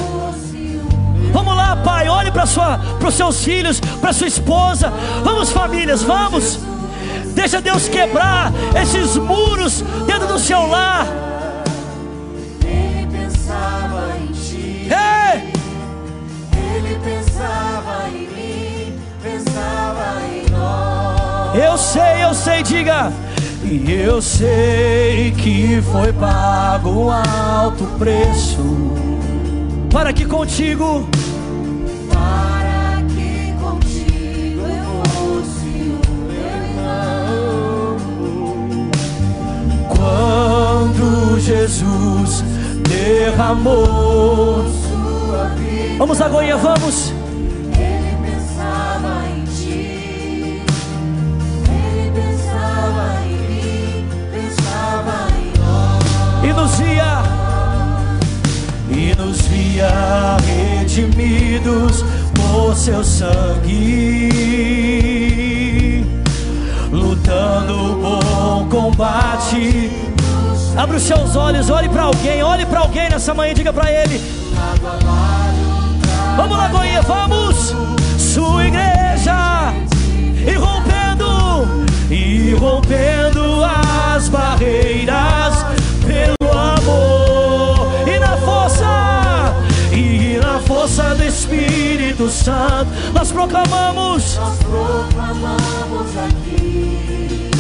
[1.33, 2.09] Vamos lá, pai.
[2.09, 4.93] Olhe para os seus filhos, para sua esposa.
[5.25, 6.59] Vamos, famílias, vamos.
[7.35, 11.07] Deixa Deus quebrar esses muros dentro do seu lar.
[12.65, 14.89] Ele pensava em ti.
[14.91, 15.53] Ei!
[16.55, 19.01] Ele pensava em mim.
[19.23, 21.55] Pensava em nós.
[21.55, 23.13] Eu sei, eu sei, diga.
[23.65, 29.02] E eu sei que foi pago um alto preço
[29.93, 31.07] para que contigo
[32.11, 37.97] Para que contigo eu fosse um irmão.
[39.89, 42.43] quando Jesus
[42.89, 44.65] derramou.
[44.65, 45.99] Sua vida.
[45.99, 47.22] Vamos agora, vamos.
[60.93, 64.29] Redimidos por seu sangue,
[66.91, 69.91] lutando o bom combate.
[70.77, 74.21] Abre os seus olhos, olhe para alguém, olhe para alguém nessa manhã, diga para ele.
[76.37, 77.75] Vamos lá, Goiânia, vamos!
[78.19, 79.73] Sua igreja
[80.47, 85.32] e rompendo, e rompendo as barreiras
[92.23, 97.51] Espírito Santo, nós proclamamos Nós proclamamos aqui.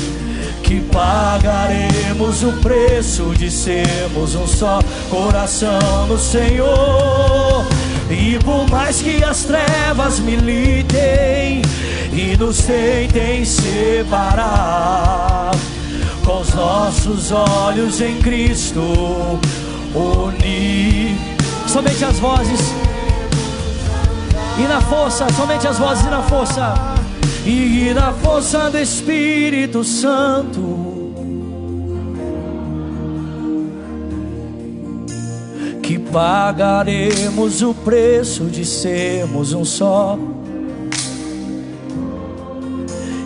[0.63, 7.65] que pagaremos o preço de sermos um só coração no Senhor.
[8.11, 11.63] E por mais que as trevas militem
[12.13, 15.51] e nos tentem separar,
[16.25, 18.81] com os nossos olhos em Cristo
[19.95, 21.17] unir.
[21.67, 22.82] Somente as vozes
[24.59, 26.75] e na força, somente as vozes e na força,
[27.47, 31.13] e na força do Espírito Santo.
[35.83, 40.19] Que pagaremos o preço de sermos um só.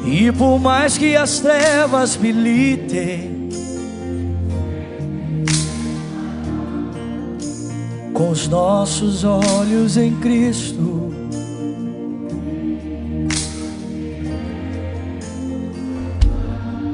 [0.06, 3.50] E por mais que as trevas militem,
[8.14, 11.15] com os nossos olhos em Cristo.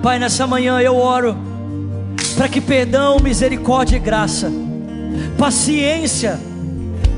[0.02, 1.36] Pai, nessa manhã eu oro
[2.36, 4.50] para que perdão, misericórdia e graça,
[5.38, 6.40] paciência,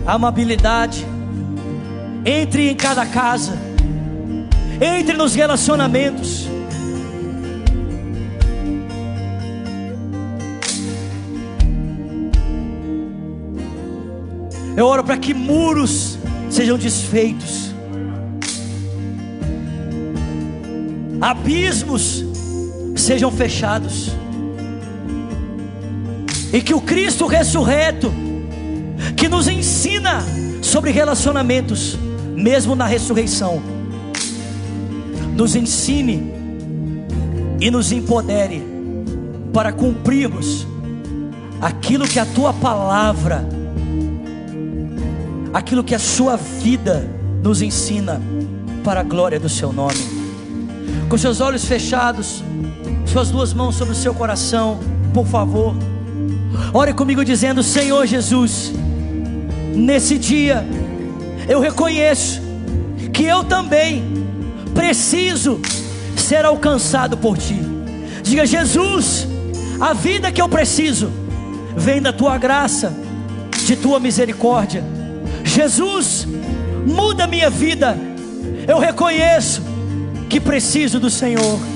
[0.06, 1.06] amabilidade
[2.26, 3.56] entre em cada casa,
[4.78, 6.46] entre nos relacionamentos.
[14.76, 16.18] Eu oro para que muros
[16.50, 17.72] sejam desfeitos,
[21.18, 22.33] abismos
[23.04, 24.10] sejam fechados,
[26.52, 28.12] e que o Cristo ressurreto,
[29.16, 30.22] que nos ensina
[30.62, 31.98] sobre relacionamentos,
[32.34, 33.62] mesmo na ressurreição,
[35.36, 36.32] nos ensine
[37.60, 38.62] e nos empodere
[39.52, 40.66] para cumprirmos
[41.60, 43.46] aquilo que a tua palavra,
[45.52, 47.08] aquilo que a sua vida
[47.42, 48.20] nos ensina
[48.82, 49.98] para a glória do seu nome.
[51.08, 52.42] Com seus olhos fechados,
[53.14, 54.80] suas duas mãos sobre o seu coração,
[55.12, 55.76] por favor.
[56.72, 58.72] Ore comigo dizendo: Senhor Jesus,
[59.72, 60.66] nesse dia
[61.48, 62.42] eu reconheço
[63.12, 64.02] que eu também
[64.74, 65.60] preciso
[66.16, 67.56] ser alcançado por Ti.
[68.24, 69.28] Diga, Jesus,
[69.78, 71.08] a vida que eu preciso
[71.76, 72.92] vem da Tua graça,
[73.64, 74.82] de Tua misericórdia.
[75.44, 76.26] Jesus,
[76.84, 77.96] muda minha vida.
[78.66, 79.62] Eu reconheço
[80.28, 81.73] que preciso do Senhor.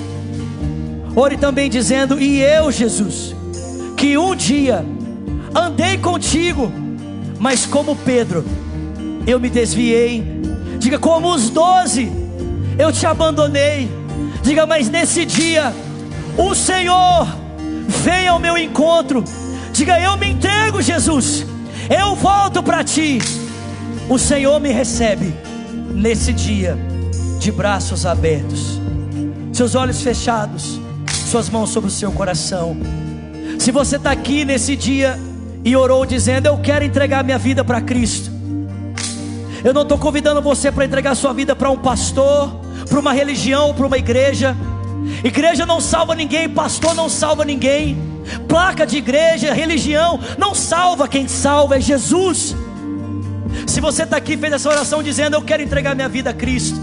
[1.19, 3.35] Ore também dizendo: E eu, Jesus,
[3.97, 4.85] que um dia
[5.53, 6.71] andei contigo,
[7.41, 8.45] mas como Pedro,
[9.27, 10.23] eu me desviei.
[10.79, 12.09] Diga, como os doze,
[12.79, 13.91] eu te abandonei.
[14.43, 15.75] Diga, mas nesse dia,
[16.37, 17.27] o Senhor
[17.89, 19.25] vem ao meu encontro.
[19.73, 21.45] Diga, eu me entrego, Jesus.
[21.91, 23.19] Eu volto para ti.
[24.09, 25.35] O Senhor me recebe
[25.93, 26.79] nesse dia,
[27.41, 28.81] de braços abertos,
[29.53, 30.81] seus olhos fechados,
[31.29, 32.77] suas mãos sobre o seu coração.
[33.59, 35.19] Se você está aqui nesse dia
[35.65, 38.31] e orou dizendo: Eu quero entregar minha vida para Cristo,
[39.63, 43.75] Eu não estou convidando você para entregar sua vida para um pastor, para uma religião,
[43.75, 44.57] para uma igreja.
[45.23, 47.97] Igreja não salva ninguém, pastor não salva ninguém.
[48.47, 52.55] Placa de igreja, religião não salva, quem salva é Jesus.
[53.67, 56.81] Se você está aqui fez essa oração dizendo eu quero entregar minha vida a Cristo,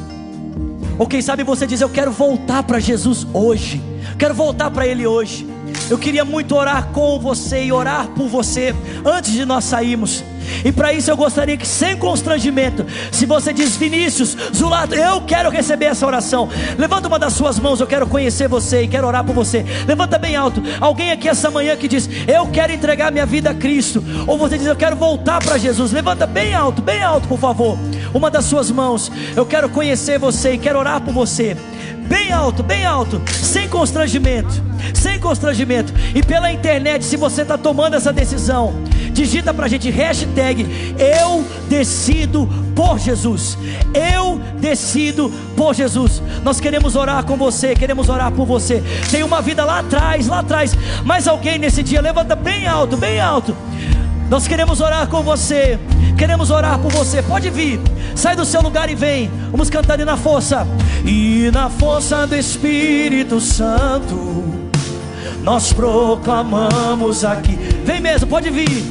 [0.97, 3.81] ou quem sabe você diz eu quero voltar para Jesus hoje,
[4.17, 5.47] quero voltar para Ele hoje.
[5.89, 8.73] Eu queria muito orar com você e orar por você
[9.03, 10.23] antes de nós sairmos.
[10.63, 15.49] E para isso eu gostaria que, sem constrangimento, se você diz Vinícius, Zulato, eu quero
[15.49, 16.49] receber essa oração.
[16.77, 19.65] Levanta uma das suas mãos, eu quero conhecer você e quero orar por você.
[19.87, 20.61] Levanta bem alto.
[20.79, 24.03] Alguém aqui essa manhã que diz, eu quero entregar minha vida a Cristo.
[24.27, 25.91] Ou você diz, eu quero voltar para Jesus.
[25.91, 27.77] Levanta bem alto, bem alto, por favor.
[28.15, 29.11] Uma das suas mãos.
[29.35, 31.57] Eu quero conhecer você e quero orar por você.
[32.07, 34.53] Bem alto, bem alto, sem constrangimento,
[34.93, 35.93] sem constrangimento.
[36.13, 38.73] E pela internet, se você está tomando essa decisão,
[39.11, 40.65] digita para a gente hashtag
[40.97, 43.57] Eu decido por Jesus.
[43.93, 46.21] Eu decido por Jesus.
[46.41, 48.81] Nós queremos orar com você, queremos orar por você.
[49.11, 50.73] Tem uma vida lá atrás, lá atrás.
[51.03, 53.53] Mais alguém nesse dia, levanta bem alto, bem alto.
[54.29, 55.79] Nós queremos orar com você.
[56.17, 57.21] Queremos orar por você.
[57.21, 57.79] Pode vir.
[58.15, 59.29] Sai do seu lugar e vem.
[59.51, 60.67] Vamos cantar e na força.
[61.05, 64.43] E na força do Espírito Santo.
[65.43, 67.55] Nós proclamamos aqui.
[67.85, 68.83] Vem mesmo, pode vir.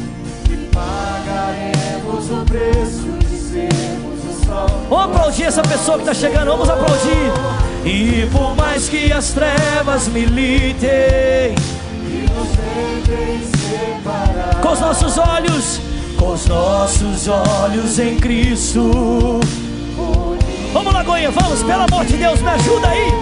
[0.72, 4.87] Pagaremos o preço de sermos o sol.
[4.89, 6.47] Vamos aplaudir essa pessoa que está chegando.
[6.47, 7.32] Vamos aplaudir.
[7.85, 11.55] E por mais que as trevas militem,
[14.61, 15.80] com os nossos olhos,
[16.18, 19.41] com os nossos olhos em Cristo.
[20.72, 23.12] Vamos, Lagoinha, vamos, pelo amor de Deus, me ajuda aí.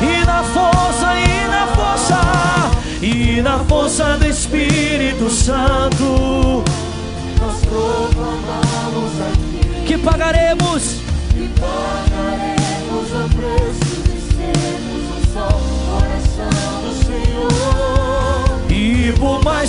[0.00, 2.20] E na força, e na força,
[3.02, 6.64] e na força do Espírito Santo,
[7.40, 9.84] Nós proclamamos aqui.
[9.86, 10.96] que pagaremos.
[11.36, 12.07] E pagaremos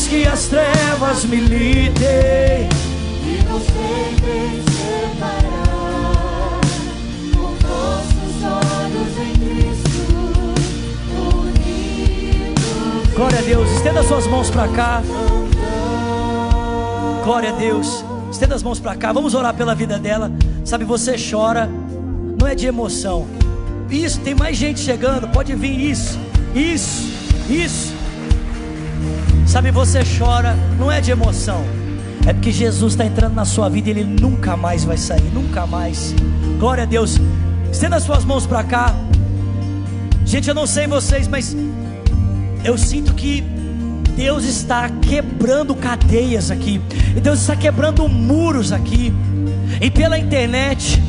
[0.09, 2.67] que as trevas militem,
[3.23, 6.59] E nos tentem separar.
[7.35, 10.01] Com nossos olhos em Cristo,
[11.37, 13.13] unidos.
[13.15, 15.03] glória a Deus, estenda suas mãos para cá.
[17.23, 19.13] Glória a Deus, estenda as mãos para cá.
[19.13, 20.31] Vamos orar pela vida dela.
[20.65, 21.69] Sabe, você chora,
[22.39, 23.27] não é de emoção.
[23.91, 26.17] Isso, tem mais gente chegando, pode vir isso,
[26.55, 27.07] isso,
[27.47, 27.98] isso.
[29.49, 31.65] Sabe, você chora, não é de emoção,
[32.27, 35.65] é porque Jesus está entrando na sua vida e ele nunca mais vai sair, nunca
[35.65, 36.13] mais.
[36.59, 37.19] Glória a Deus,
[37.71, 38.93] estenda as suas mãos para cá.
[40.23, 41.57] Gente, eu não sei vocês, mas
[42.63, 43.41] eu sinto que
[44.15, 46.79] Deus está quebrando cadeias aqui,
[47.17, 49.11] e Deus está quebrando muros aqui,
[49.81, 51.01] e pela internet.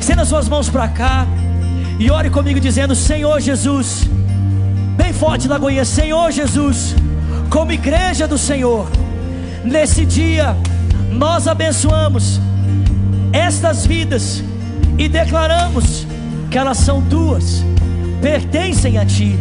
[0.00, 1.26] Estenda as suas mãos para cá
[1.98, 4.08] e ore comigo dizendo: Senhor Jesus,
[4.96, 6.94] bem forte, Lagoinha, Senhor Jesus,
[7.50, 8.88] como igreja do Senhor,
[9.64, 10.56] nesse dia
[11.10, 12.40] nós abençoamos
[13.32, 14.42] estas vidas
[14.96, 16.06] e declaramos
[16.50, 17.64] que elas são tuas,
[18.20, 19.38] pertencem a ti.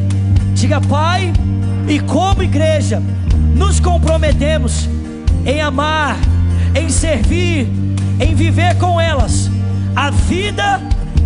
[0.54, 1.34] Diga, Pai,
[1.88, 3.02] e como igreja,
[3.56, 4.90] nos comprometemos
[5.46, 6.18] em amar,
[6.76, 7.68] em servir,
[8.20, 9.50] em viver com elas
[9.96, 10.82] a vida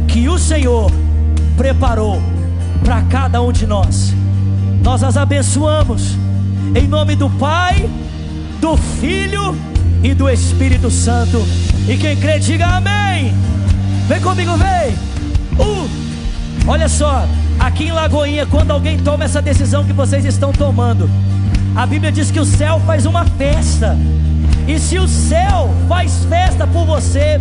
[0.07, 0.91] que o Senhor
[1.57, 2.21] preparou
[2.83, 4.13] para cada um de nós.
[4.83, 6.15] Nós as abençoamos
[6.73, 7.89] em nome do Pai,
[8.59, 9.55] do Filho
[10.03, 11.45] e do Espírito Santo.
[11.87, 13.33] E quem crê, diga amém.
[14.07, 14.93] Vem comigo, vem.
[15.59, 15.89] Uh,
[16.67, 17.25] olha só,
[17.59, 21.09] aqui em Lagoinha, quando alguém toma essa decisão que vocês estão tomando,
[21.75, 23.97] a Bíblia diz que o céu faz uma festa.
[24.67, 27.39] E se o céu faz festa por você,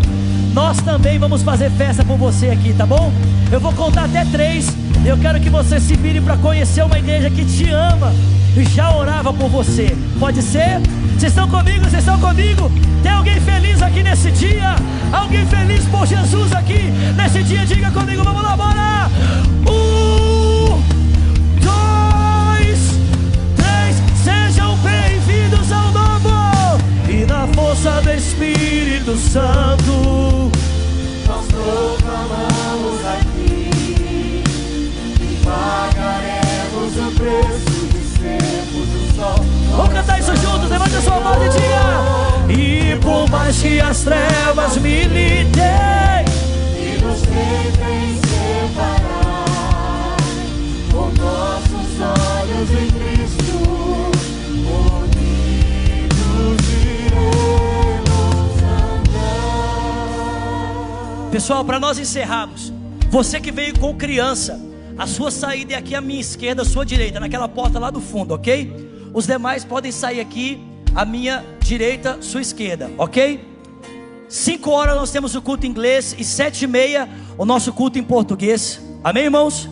[0.53, 3.12] nós também vamos fazer festa por você aqui, tá bom?
[3.53, 4.66] Eu vou contar até três.
[5.05, 8.12] Eu quero que você se vire para conhecer uma igreja que te ama
[8.74, 9.96] já orava por você.
[10.18, 10.80] Pode ser?
[11.16, 11.84] Vocês estão comigo?
[11.84, 12.70] Vocês estão comigo?
[13.03, 14.74] Tem alguém feliz aqui nesse dia?
[15.12, 17.64] Alguém feliz por Jesus aqui nesse dia?
[17.64, 19.11] Diga comigo, vamos lá, bora!
[19.68, 20.82] Um,
[21.61, 22.98] dois,
[23.57, 26.30] três, sejam bem-vindos ao novo
[27.09, 30.51] e na força do Espírito Santo.
[31.26, 33.70] Nós proclamamos aqui
[35.20, 37.80] e pagaremos o preço
[39.20, 44.00] Vamos cantar isso juntos, levante a sua mão e diga: E por mais que as
[44.02, 46.24] trevas militem,
[46.74, 50.16] E nos tentem separar.
[50.90, 53.58] Com nossos olhos em Cristo,
[55.10, 58.56] unidos iremos
[59.12, 60.00] andar.
[61.30, 62.72] Pessoal, para nós encerrarmos,
[63.10, 64.58] você que veio com criança,
[64.96, 68.00] a sua saída é aqui à minha esquerda, à sua direita, naquela porta lá do
[68.00, 68.88] fundo, ok?
[69.12, 70.61] Os demais podem sair aqui
[70.94, 73.48] à minha direita, sua esquerda, ok?
[74.28, 77.98] Cinco horas nós temos o culto em inglês e sete e meia o nosso culto
[77.98, 78.80] em português.
[79.02, 79.68] Amém, irmãos?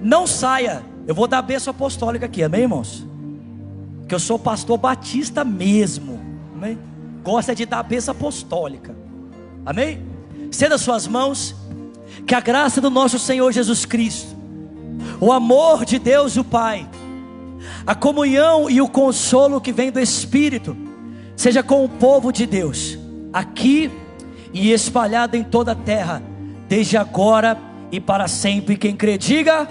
[0.00, 0.82] Não saia.
[1.06, 3.06] Eu vou dar a bênção apostólica aqui, amém, irmãos?
[4.06, 6.20] Que eu sou pastor batista mesmo.
[6.54, 6.78] Amém?
[7.22, 8.94] Gosta de dar a bênção apostólica.
[9.64, 10.02] Amém?
[10.50, 11.54] Estenda suas mãos.
[12.26, 14.36] Que a graça do nosso Senhor Jesus Cristo,
[15.20, 16.86] o amor de Deus o Pai,
[17.86, 20.76] a comunhão e o consolo que vem do Espírito,
[21.36, 22.98] seja com o povo de Deus,
[23.32, 23.90] aqui
[24.52, 26.22] e espalhado em toda a terra,
[26.68, 27.58] desde agora
[27.90, 28.76] e para sempre.
[28.76, 29.68] Quem crê, diga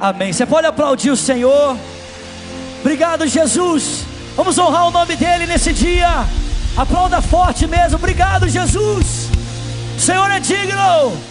[0.00, 0.32] amém.
[0.32, 1.76] Você pode aplaudir o Senhor.
[2.80, 4.04] Obrigado, Jesus.
[4.34, 6.24] Vamos honrar o nome dEle nesse dia.
[6.76, 7.98] Aplauda forte mesmo.
[7.98, 9.28] Obrigado, Jesus.
[9.96, 11.29] O Senhor é digno.